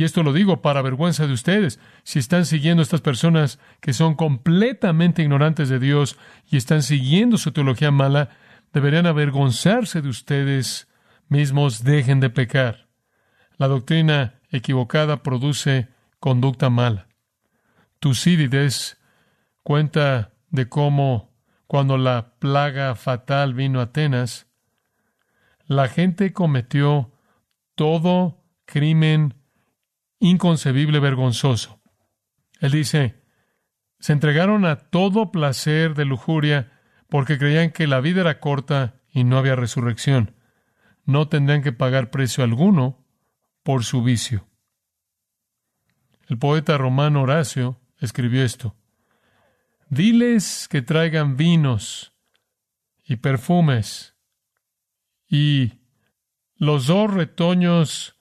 y 0.00 0.04
esto 0.04 0.22
lo 0.22 0.32
digo 0.32 0.62
para 0.62 0.80
vergüenza 0.80 1.26
de 1.26 1.34
ustedes. 1.34 1.78
Si 2.04 2.20
están 2.20 2.46
siguiendo 2.46 2.82
estas 2.82 3.02
personas 3.02 3.58
que 3.82 3.92
son 3.92 4.14
completamente 4.14 5.20
ignorantes 5.20 5.68
de 5.68 5.78
Dios 5.78 6.16
y 6.50 6.56
están 6.56 6.82
siguiendo 6.82 7.36
su 7.36 7.52
teología 7.52 7.90
mala, 7.90 8.30
deberían 8.72 9.04
avergonzarse 9.04 10.00
de 10.00 10.08
ustedes 10.08 10.88
mismos. 11.28 11.84
Dejen 11.84 12.18
de 12.18 12.30
pecar. 12.30 12.88
La 13.58 13.68
doctrina 13.68 14.40
equivocada 14.48 15.22
produce 15.22 15.88
conducta 16.18 16.70
mala. 16.70 17.08
Tucídides 17.98 18.96
cuenta 19.62 20.32
de 20.48 20.66
cómo 20.70 21.34
cuando 21.66 21.98
la 21.98 22.36
plaga 22.38 22.94
fatal 22.94 23.52
vino 23.52 23.80
a 23.80 23.82
Atenas, 23.82 24.46
la 25.66 25.88
gente 25.88 26.32
cometió 26.32 27.12
todo 27.74 28.42
crimen 28.64 29.34
inconcebible, 30.20 31.00
vergonzoso. 31.00 31.80
Él 32.60 32.72
dice, 32.72 33.22
se 33.98 34.12
entregaron 34.12 34.64
a 34.64 34.76
todo 34.76 35.32
placer 35.32 35.94
de 35.94 36.04
lujuria 36.04 36.72
porque 37.08 37.38
creían 37.38 37.70
que 37.72 37.86
la 37.86 38.00
vida 38.00 38.20
era 38.20 38.38
corta 38.38 39.00
y 39.12 39.24
no 39.24 39.38
había 39.38 39.56
resurrección. 39.56 40.36
No 41.04 41.28
tendrían 41.28 41.62
que 41.62 41.72
pagar 41.72 42.10
precio 42.10 42.44
alguno 42.44 43.04
por 43.62 43.84
su 43.84 44.02
vicio. 44.02 44.46
El 46.28 46.38
poeta 46.38 46.78
romano 46.78 47.22
Horacio 47.22 47.80
escribió 47.98 48.44
esto. 48.44 48.76
Diles 49.88 50.68
que 50.68 50.82
traigan 50.82 51.36
vinos 51.36 52.14
y 53.04 53.16
perfumes 53.16 54.14
y 55.28 55.80
los 56.54 56.86
dos 56.86 57.12
retoños 57.12 58.19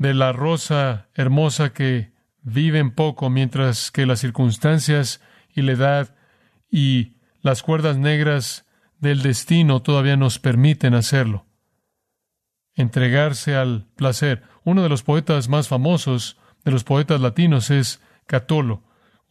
de 0.00 0.14
la 0.14 0.32
rosa 0.32 1.08
hermosa 1.14 1.74
que 1.74 2.10
viven 2.40 2.90
poco, 2.90 3.28
mientras 3.28 3.90
que 3.90 4.06
las 4.06 4.20
circunstancias 4.20 5.20
y 5.54 5.60
la 5.60 5.72
edad 5.72 6.14
y 6.70 7.18
las 7.42 7.62
cuerdas 7.62 7.98
negras 7.98 8.64
del 8.98 9.20
destino 9.20 9.82
todavía 9.82 10.16
nos 10.16 10.38
permiten 10.38 10.94
hacerlo. 10.94 11.44
Entregarse 12.74 13.56
al 13.56 13.88
placer. 13.94 14.42
Uno 14.64 14.82
de 14.82 14.88
los 14.88 15.02
poetas 15.02 15.50
más 15.50 15.68
famosos 15.68 16.38
de 16.64 16.70
los 16.70 16.82
poetas 16.82 17.20
latinos 17.20 17.70
es 17.70 18.00
Catolo. 18.24 18.82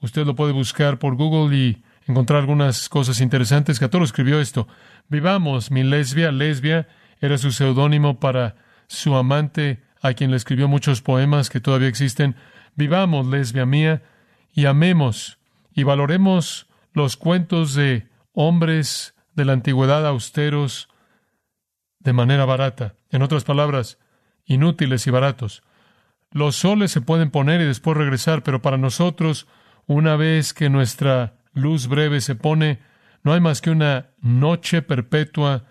Usted 0.01 0.23
lo 0.23 0.35
puede 0.35 0.53
buscar 0.53 0.99
por 0.99 1.15
Google 1.15 1.57
y 1.57 1.83
encontrar 2.05 2.41
algunas 2.41 2.89
cosas 2.89 3.21
interesantes. 3.21 3.79
Catolo 3.79 4.05
escribió 4.05 4.39
esto. 4.39 4.67
Vivamos, 5.07 5.71
mi 5.71 5.81
lesbia, 5.81 6.31
lesbia 6.31 6.87
era 7.21 7.39
su 7.39 7.51
seudónimo 7.51 8.19
para 8.19 8.55
su 8.85 9.15
amante 9.15 9.88
a 10.01 10.13
quien 10.13 10.31
le 10.31 10.37
escribió 10.37 10.67
muchos 10.67 11.01
poemas 11.01 11.49
que 11.49 11.59
todavía 11.59 11.87
existen. 11.87 12.35
Vivamos, 12.75 13.27
lesbia 13.27 13.65
mía, 13.65 14.03
y 14.53 14.65
amemos 14.65 15.39
y 15.73 15.83
valoremos 15.83 16.67
los 16.93 17.17
cuentos 17.17 17.73
de 17.73 18.07
hombres 18.33 19.15
de 19.35 19.45
la 19.45 19.53
antigüedad 19.53 20.05
austeros 20.05 20.89
de 21.99 22.13
manera 22.13 22.45
barata. 22.45 22.95
En 23.09 23.21
otras 23.21 23.43
palabras, 23.43 23.99
inútiles 24.45 25.05
y 25.07 25.11
baratos. 25.11 25.63
Los 26.31 26.57
soles 26.57 26.91
se 26.91 27.01
pueden 27.01 27.31
poner 27.31 27.61
y 27.61 27.65
después 27.65 27.97
regresar, 27.97 28.43
pero 28.43 28.61
para 28.61 28.77
nosotros, 28.77 29.47
una 29.87 30.15
vez 30.15 30.53
que 30.53 30.69
nuestra 30.69 31.35
luz 31.53 31.87
breve 31.87 32.21
se 32.21 32.35
pone, 32.35 32.79
no 33.23 33.33
hay 33.33 33.39
más 33.39 33.61
que 33.61 33.71
una 33.71 34.11
noche 34.21 34.81
perpetua 34.81 35.65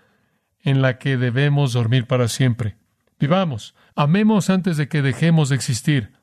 en 0.61 0.81
la 0.81 0.97
que 0.97 1.17
debemos 1.17 1.73
dormir 1.73 2.05
para 2.05 2.27
siempre. 2.27 2.75
Vivamos, 3.19 3.75
amemos 3.95 4.49
antes 4.49 4.77
de 4.77 4.87
que 4.87 5.01
dejemos 5.01 5.49
de 5.49 5.55
existir. 5.55 6.13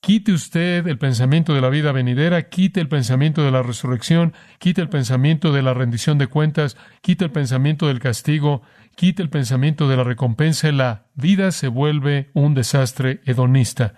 Quite 0.00 0.32
usted 0.32 0.86
el 0.86 0.98
pensamiento 0.98 1.54
de 1.54 1.60
la 1.60 1.70
vida 1.70 1.90
venidera, 1.90 2.50
quite 2.50 2.80
el 2.80 2.88
pensamiento 2.88 3.42
de 3.42 3.50
la 3.50 3.62
resurrección, 3.62 4.34
quite 4.58 4.82
el 4.82 4.90
pensamiento 4.90 5.50
de 5.50 5.62
la 5.62 5.74
rendición 5.74 6.18
de 6.18 6.26
cuentas, 6.26 6.76
quite 7.00 7.24
el 7.24 7.30
pensamiento 7.30 7.88
del 7.88 8.00
castigo, 8.00 8.62
quite 8.96 9.22
el 9.22 9.30
pensamiento 9.30 9.88
de 9.88 9.96
la 9.96 10.04
recompensa 10.04 10.68
y 10.68 10.72
la 10.72 11.06
vida 11.14 11.50
se 11.52 11.68
vuelve 11.68 12.30
un 12.34 12.54
desastre 12.54 13.22
hedonista. 13.24 13.94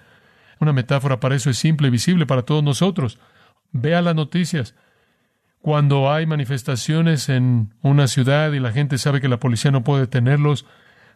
Una 0.60 0.72
metáfora 0.72 1.20
para 1.20 1.34
eso 1.34 1.50
es 1.50 1.58
simple 1.58 1.88
y 1.88 1.90
visible 1.90 2.24
para 2.24 2.42
todos 2.42 2.62
nosotros. 2.62 3.18
Vea 3.72 4.00
las 4.00 4.14
noticias. 4.14 4.74
Cuando 5.60 6.10
hay 6.10 6.24
manifestaciones 6.24 7.28
en 7.28 7.74
una 7.82 8.06
ciudad 8.06 8.52
y 8.52 8.60
la 8.60 8.72
gente 8.72 8.96
sabe 8.96 9.20
que 9.20 9.28
la 9.28 9.40
policía 9.40 9.70
no 9.70 9.82
puede 9.82 10.02
detenerlos, 10.02 10.66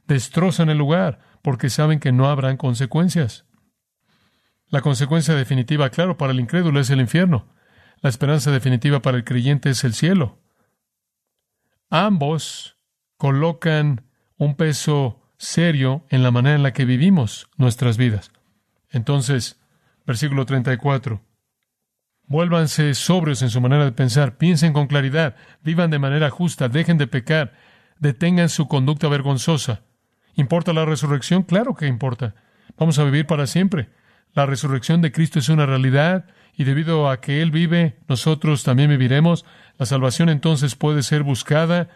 destrozan 0.07 0.71
el 0.71 0.79
lugar 0.79 1.21
porque 1.43 1.71
saben 1.71 2.01
que 2.01 2.13
no 2.13 2.29
habrán 2.29 2.57
consecuencias. 2.57 3.45
La 4.69 4.83
consecuencia 4.83 5.35
definitiva, 5.35 5.91
claro, 5.91 6.17
para 6.17 6.33
el 6.33 6.41
incrédulo 6.41 6.81
es 6.81 6.91
el 6.91 7.01
infierno. 7.01 7.49
La 8.03 8.09
esperanza 8.09 8.51
definitiva 8.51 9.03
para 9.03 9.17
el 9.17 9.25
creyente 9.25 9.71
es 9.71 9.85
el 9.85 9.95
cielo. 9.95 10.39
Ambos 11.91 12.77
colocan 13.17 14.07
un 14.37 14.55
peso 14.55 15.21
serio 15.37 16.07
en 16.09 16.23
la 16.23 16.31
manera 16.31 16.55
en 16.57 16.63
la 16.63 16.73
que 16.73 16.85
vivimos 16.85 17.49
nuestras 17.57 17.97
vidas. 17.97 18.31
Entonces, 18.91 19.61
versículo 20.07 20.47
34. 20.47 21.21
Vuélvanse 22.27 22.95
sobrios 22.95 23.43
en 23.43 23.51
su 23.51 23.61
manera 23.61 23.85
de 23.85 23.93
pensar, 23.93 24.39
piensen 24.39 24.73
con 24.73 24.87
claridad, 24.87 25.35
vivan 25.63 25.91
de 25.91 25.99
manera 25.99 26.31
justa, 26.31 26.69
dejen 26.69 26.97
de 26.97 27.09
pecar, 27.09 27.55
detengan 27.99 28.49
su 28.49 28.69
conducta 28.69 29.09
vergonzosa, 29.09 29.83
¿Importa 30.35 30.73
la 30.73 30.85
resurrección? 30.85 31.43
Claro 31.43 31.75
que 31.75 31.87
importa. 31.87 32.35
Vamos 32.79 32.99
a 32.99 33.05
vivir 33.05 33.27
para 33.27 33.47
siempre. 33.47 33.89
La 34.35 34.47
resurrección 34.47 35.03
de 35.03 35.13
Cristo 35.13 35.39
es 35.39 35.49
una 35.49 35.67
realidad 35.67 36.27
y 36.57 36.65
debido 36.65 37.11
a 37.11 37.21
que 37.21 37.43
Él 37.43 37.51
vive, 37.51 37.97
nosotros 38.09 38.63
también 38.63 38.91
viviremos. 38.91 39.45
La 39.79 39.87
salvación 39.87 40.29
entonces 40.29 40.77
puede 40.77 41.03
ser 41.03 41.23
buscada 41.23 41.89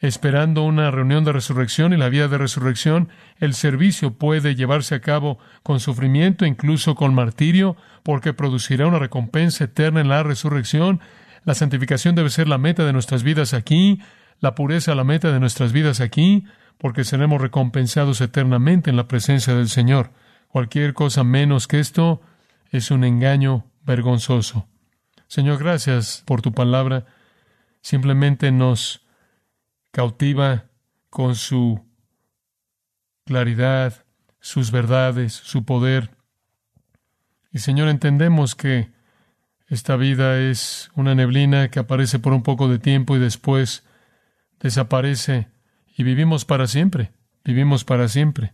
esperando 0.00 0.62
una 0.62 0.90
reunión 0.90 1.24
de 1.24 1.32
resurrección 1.32 1.92
y 1.92 1.96
la 1.96 2.08
vida 2.08 2.28
de 2.28 2.38
resurrección. 2.38 3.08
El 3.38 3.54
servicio 3.54 4.14
puede 4.14 4.54
llevarse 4.54 4.94
a 4.94 5.00
cabo 5.00 5.38
con 5.62 5.80
sufrimiento, 5.80 6.44
incluso 6.44 6.94
con 6.94 7.14
martirio, 7.14 7.76
porque 8.02 8.32
producirá 8.34 8.86
una 8.86 8.98
recompensa 8.98 9.64
eterna 9.64 10.00
en 10.00 10.08
la 10.08 10.22
resurrección. 10.22 11.00
La 11.44 11.54
santificación 11.54 12.14
debe 12.14 12.30
ser 12.30 12.48
la 12.48 12.58
meta 12.58 12.84
de 12.84 12.92
nuestras 12.92 13.22
vidas 13.22 13.54
aquí, 13.54 14.00
la 14.40 14.54
pureza 14.54 14.94
la 14.94 15.04
meta 15.04 15.32
de 15.32 15.40
nuestras 15.40 15.72
vidas 15.72 16.00
aquí 16.00 16.44
porque 16.78 17.04
seremos 17.04 17.40
recompensados 17.40 18.20
eternamente 18.20 18.90
en 18.90 18.96
la 18.96 19.08
presencia 19.08 19.54
del 19.54 19.68
Señor. 19.68 20.10
Cualquier 20.48 20.94
cosa 20.94 21.24
menos 21.24 21.66
que 21.66 21.80
esto 21.80 22.20
es 22.70 22.90
un 22.90 23.04
engaño 23.04 23.64
vergonzoso. 23.84 24.68
Señor, 25.28 25.58
gracias 25.58 26.22
por 26.26 26.42
tu 26.42 26.52
palabra. 26.52 27.06
Simplemente 27.80 28.52
nos 28.52 29.04
cautiva 29.90 30.66
con 31.10 31.34
su 31.34 31.84
claridad, 33.24 34.04
sus 34.40 34.70
verdades, 34.70 35.32
su 35.32 35.64
poder. 35.64 36.10
Y 37.52 37.60
Señor, 37.60 37.88
entendemos 37.88 38.54
que 38.54 38.90
esta 39.68 39.96
vida 39.96 40.38
es 40.38 40.90
una 40.94 41.14
neblina 41.14 41.70
que 41.70 41.80
aparece 41.80 42.18
por 42.18 42.32
un 42.32 42.42
poco 42.42 42.68
de 42.68 42.78
tiempo 42.78 43.16
y 43.16 43.18
después 43.18 43.84
desaparece 44.60 45.48
y 45.96 46.02
vivimos 46.02 46.44
para 46.44 46.66
siempre, 46.66 47.12
vivimos 47.44 47.84
para 47.84 48.08
siempre. 48.08 48.52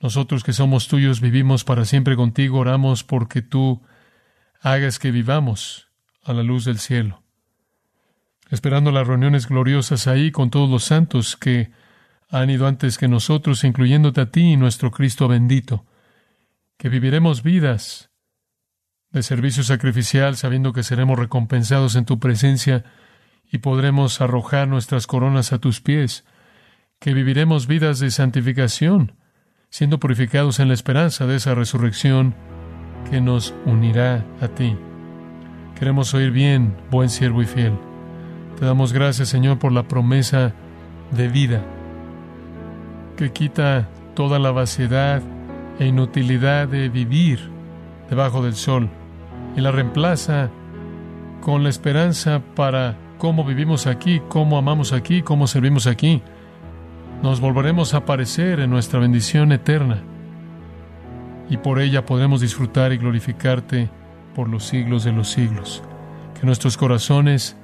Nosotros 0.00 0.44
que 0.44 0.52
somos 0.52 0.88
tuyos 0.88 1.20
vivimos 1.20 1.64
para 1.64 1.84
siempre 1.84 2.16
contigo, 2.16 2.58
oramos 2.60 3.02
porque 3.02 3.42
tú 3.42 3.82
hagas 4.60 4.98
que 4.98 5.10
vivamos 5.10 5.88
a 6.22 6.32
la 6.32 6.42
luz 6.42 6.64
del 6.64 6.78
cielo, 6.78 7.22
esperando 8.50 8.92
las 8.92 9.06
reuniones 9.06 9.48
gloriosas 9.48 10.06
ahí 10.06 10.30
con 10.30 10.50
todos 10.50 10.70
los 10.70 10.84
santos 10.84 11.36
que 11.36 11.72
han 12.28 12.48
ido 12.50 12.68
antes 12.68 12.96
que 12.96 13.08
nosotros, 13.08 13.64
incluyéndote 13.64 14.20
a 14.20 14.30
ti 14.30 14.52
y 14.52 14.56
nuestro 14.56 14.92
Cristo 14.92 15.26
bendito, 15.26 15.84
que 16.76 16.88
viviremos 16.88 17.42
vidas 17.42 18.10
de 19.10 19.24
servicio 19.24 19.64
sacrificial 19.64 20.36
sabiendo 20.36 20.72
que 20.72 20.84
seremos 20.84 21.18
recompensados 21.18 21.96
en 21.96 22.04
tu 22.04 22.20
presencia 22.20 22.84
y 23.50 23.58
podremos 23.58 24.20
arrojar 24.20 24.68
nuestras 24.68 25.06
coronas 25.06 25.52
a 25.52 25.58
tus 25.58 25.80
pies, 25.80 26.24
que 26.98 27.14
viviremos 27.14 27.66
vidas 27.66 27.98
de 27.98 28.10
santificación, 28.10 29.12
siendo 29.70 29.98
purificados 29.98 30.60
en 30.60 30.68
la 30.68 30.74
esperanza 30.74 31.26
de 31.26 31.36
esa 31.36 31.54
resurrección 31.54 32.34
que 33.10 33.20
nos 33.20 33.54
unirá 33.64 34.24
a 34.40 34.48
ti. 34.48 34.76
Queremos 35.78 36.12
oír 36.14 36.30
bien, 36.30 36.76
buen 36.90 37.08
siervo 37.08 37.42
y 37.42 37.46
fiel. 37.46 37.72
Te 38.58 38.66
damos 38.66 38.92
gracias, 38.92 39.28
Señor, 39.28 39.58
por 39.58 39.72
la 39.72 39.84
promesa 39.84 40.52
de 41.12 41.28
vida 41.28 41.62
que 43.16 43.32
quita 43.32 43.88
toda 44.14 44.38
la 44.38 44.50
vaciedad 44.50 45.22
e 45.78 45.86
inutilidad 45.86 46.68
de 46.68 46.88
vivir 46.88 47.38
debajo 48.08 48.42
del 48.42 48.54
sol 48.54 48.88
y 49.56 49.60
la 49.60 49.70
reemplaza 49.70 50.50
con 51.40 51.62
la 51.62 51.68
esperanza 51.68 52.40
para 52.54 52.96
cómo 53.20 53.44
vivimos 53.44 53.86
aquí, 53.86 54.22
cómo 54.30 54.56
amamos 54.56 54.94
aquí, 54.94 55.20
cómo 55.20 55.46
servimos 55.46 55.86
aquí. 55.86 56.22
Nos 57.22 57.38
volveremos 57.38 57.92
a 57.92 58.06
parecer 58.06 58.60
en 58.60 58.70
nuestra 58.70 58.98
bendición 58.98 59.52
eterna 59.52 60.02
y 61.50 61.58
por 61.58 61.80
ella 61.80 62.06
podremos 62.06 62.40
disfrutar 62.40 62.94
y 62.94 62.96
glorificarte 62.96 63.90
por 64.34 64.48
los 64.48 64.64
siglos 64.64 65.04
de 65.04 65.12
los 65.12 65.28
siglos. 65.28 65.82
Que 66.38 66.46
nuestros 66.46 66.78
corazones 66.78 67.58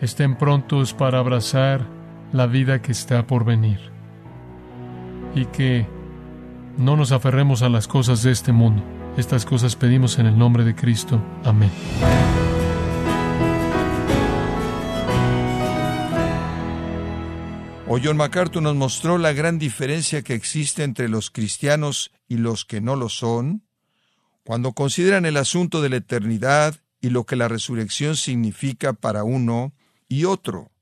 estén 0.00 0.34
prontos 0.34 0.94
para 0.94 1.18
abrazar 1.18 1.82
la 2.32 2.46
vida 2.46 2.80
que 2.80 2.92
está 2.92 3.26
por 3.26 3.44
venir. 3.44 3.78
Y 5.34 5.44
que 5.44 5.86
no 6.78 6.96
nos 6.96 7.12
aferremos 7.12 7.60
a 7.60 7.68
las 7.68 7.86
cosas 7.86 8.22
de 8.22 8.32
este 8.32 8.52
mundo. 8.52 8.82
Estas 9.18 9.44
cosas 9.44 9.76
pedimos 9.76 10.18
en 10.18 10.24
el 10.24 10.38
nombre 10.38 10.64
de 10.64 10.74
Cristo. 10.74 11.20
Amén. 11.44 11.70
O 17.88 18.00
John 18.02 18.16
MacArthur 18.16 18.62
nos 18.62 18.74
mostró 18.74 19.16
la 19.16 19.32
gran 19.32 19.60
diferencia 19.60 20.22
que 20.22 20.34
existe 20.34 20.82
entre 20.82 21.08
los 21.08 21.30
cristianos 21.30 22.10
y 22.26 22.36
los 22.36 22.64
que 22.64 22.80
no 22.80 22.96
lo 22.96 23.08
son, 23.08 23.62
cuando 24.44 24.72
consideran 24.72 25.24
el 25.24 25.36
asunto 25.36 25.80
de 25.80 25.90
la 25.90 25.96
eternidad 25.96 26.74
y 27.00 27.10
lo 27.10 27.24
que 27.24 27.36
la 27.36 27.46
resurrección 27.46 28.16
significa 28.16 28.92
para 28.92 29.22
uno 29.22 29.72
y 30.08 30.24
otro. 30.24 30.72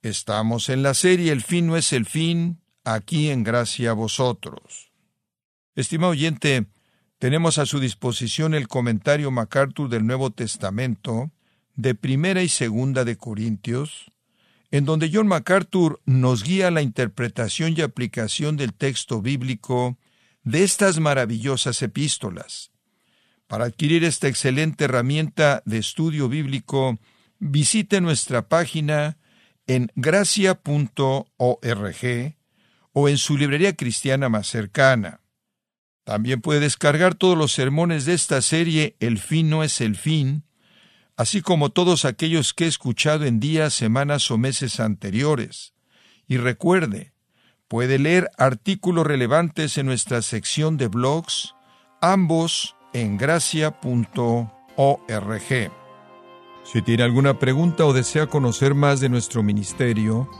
Estamos 0.00 0.68
en 0.68 0.84
la 0.84 0.94
serie 0.94 1.32
El 1.32 1.42
fin 1.42 1.66
no 1.66 1.76
es 1.76 1.92
el 1.92 2.06
fin, 2.06 2.60
aquí 2.84 3.30
en 3.30 3.42
gracia 3.42 3.90
a 3.90 3.94
vosotros. 3.94 4.92
Estimado 5.74 6.12
oyente, 6.12 6.66
tenemos 7.18 7.58
a 7.58 7.66
su 7.66 7.80
disposición 7.80 8.54
el 8.54 8.68
comentario 8.68 9.32
MacArthur 9.32 9.88
del 9.88 10.06
Nuevo 10.06 10.30
Testamento, 10.30 11.32
de 11.74 11.96
Primera 11.96 12.44
y 12.44 12.48
Segunda 12.48 13.04
de 13.04 13.16
Corintios, 13.16 14.12
en 14.70 14.84
donde 14.84 15.10
John 15.12 15.26
MacArthur 15.26 16.00
nos 16.04 16.44
guía 16.44 16.70
la 16.70 16.82
interpretación 16.82 17.74
y 17.76 17.80
aplicación 17.80 18.56
del 18.56 18.74
texto 18.74 19.22
bíblico 19.22 19.98
de 20.42 20.62
estas 20.62 20.98
maravillosas 20.98 21.82
epístolas. 21.82 22.70
Para 23.46 23.64
adquirir 23.64 24.04
esta 24.04 24.28
excelente 24.28 24.84
herramienta 24.84 25.62
de 25.64 25.78
estudio 25.78 26.28
bíblico, 26.28 26.98
visite 27.38 28.00
nuestra 28.00 28.48
página 28.48 29.16
en 29.66 29.90
gracia.org 29.94 30.56
o 32.92 33.08
en 33.08 33.18
su 33.18 33.36
librería 33.38 33.74
cristiana 33.74 34.28
más 34.28 34.48
cercana. 34.48 35.20
También 36.04 36.40
puede 36.40 36.60
descargar 36.60 37.14
todos 37.14 37.36
los 37.36 37.52
sermones 37.52 38.06
de 38.06 38.14
esta 38.14 38.40
serie 38.42 38.96
El 38.98 39.18
fin 39.18 39.50
no 39.50 39.62
es 39.62 39.80
el 39.80 39.96
fin, 39.96 40.44
así 41.18 41.42
como 41.42 41.70
todos 41.70 42.04
aquellos 42.04 42.54
que 42.54 42.64
he 42.64 42.68
escuchado 42.68 43.26
en 43.26 43.40
días, 43.40 43.74
semanas 43.74 44.30
o 44.30 44.38
meses 44.38 44.78
anteriores. 44.78 45.74
Y 46.28 46.36
recuerde, 46.36 47.12
puede 47.66 47.98
leer 47.98 48.30
artículos 48.38 49.04
relevantes 49.04 49.76
en 49.78 49.86
nuestra 49.86 50.22
sección 50.22 50.76
de 50.76 50.86
blogs, 50.86 51.56
ambos 52.00 52.76
en 52.92 53.18
gracia.org. 53.18 53.72
Si 56.62 56.82
tiene 56.82 57.02
alguna 57.02 57.38
pregunta 57.40 57.84
o 57.84 57.92
desea 57.92 58.28
conocer 58.28 58.74
más 58.74 59.00
de 59.00 59.08
nuestro 59.08 59.42
ministerio, 59.42 60.30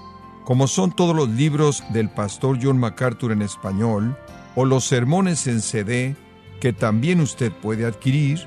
como 0.45 0.69
son 0.69 0.95
todos 0.95 1.17
los 1.17 1.29
libros 1.29 1.83
del 1.91 2.09
pastor 2.09 2.57
John 2.63 2.79
MacArthur 2.79 3.33
en 3.33 3.43
español, 3.43 4.17
o 4.55 4.65
los 4.65 4.85
sermones 4.85 5.49
en 5.49 5.61
CD 5.61 6.15
que 6.61 6.73
también 6.73 7.21
usted 7.21 7.51
puede 7.51 7.85
adquirir, 7.85 8.47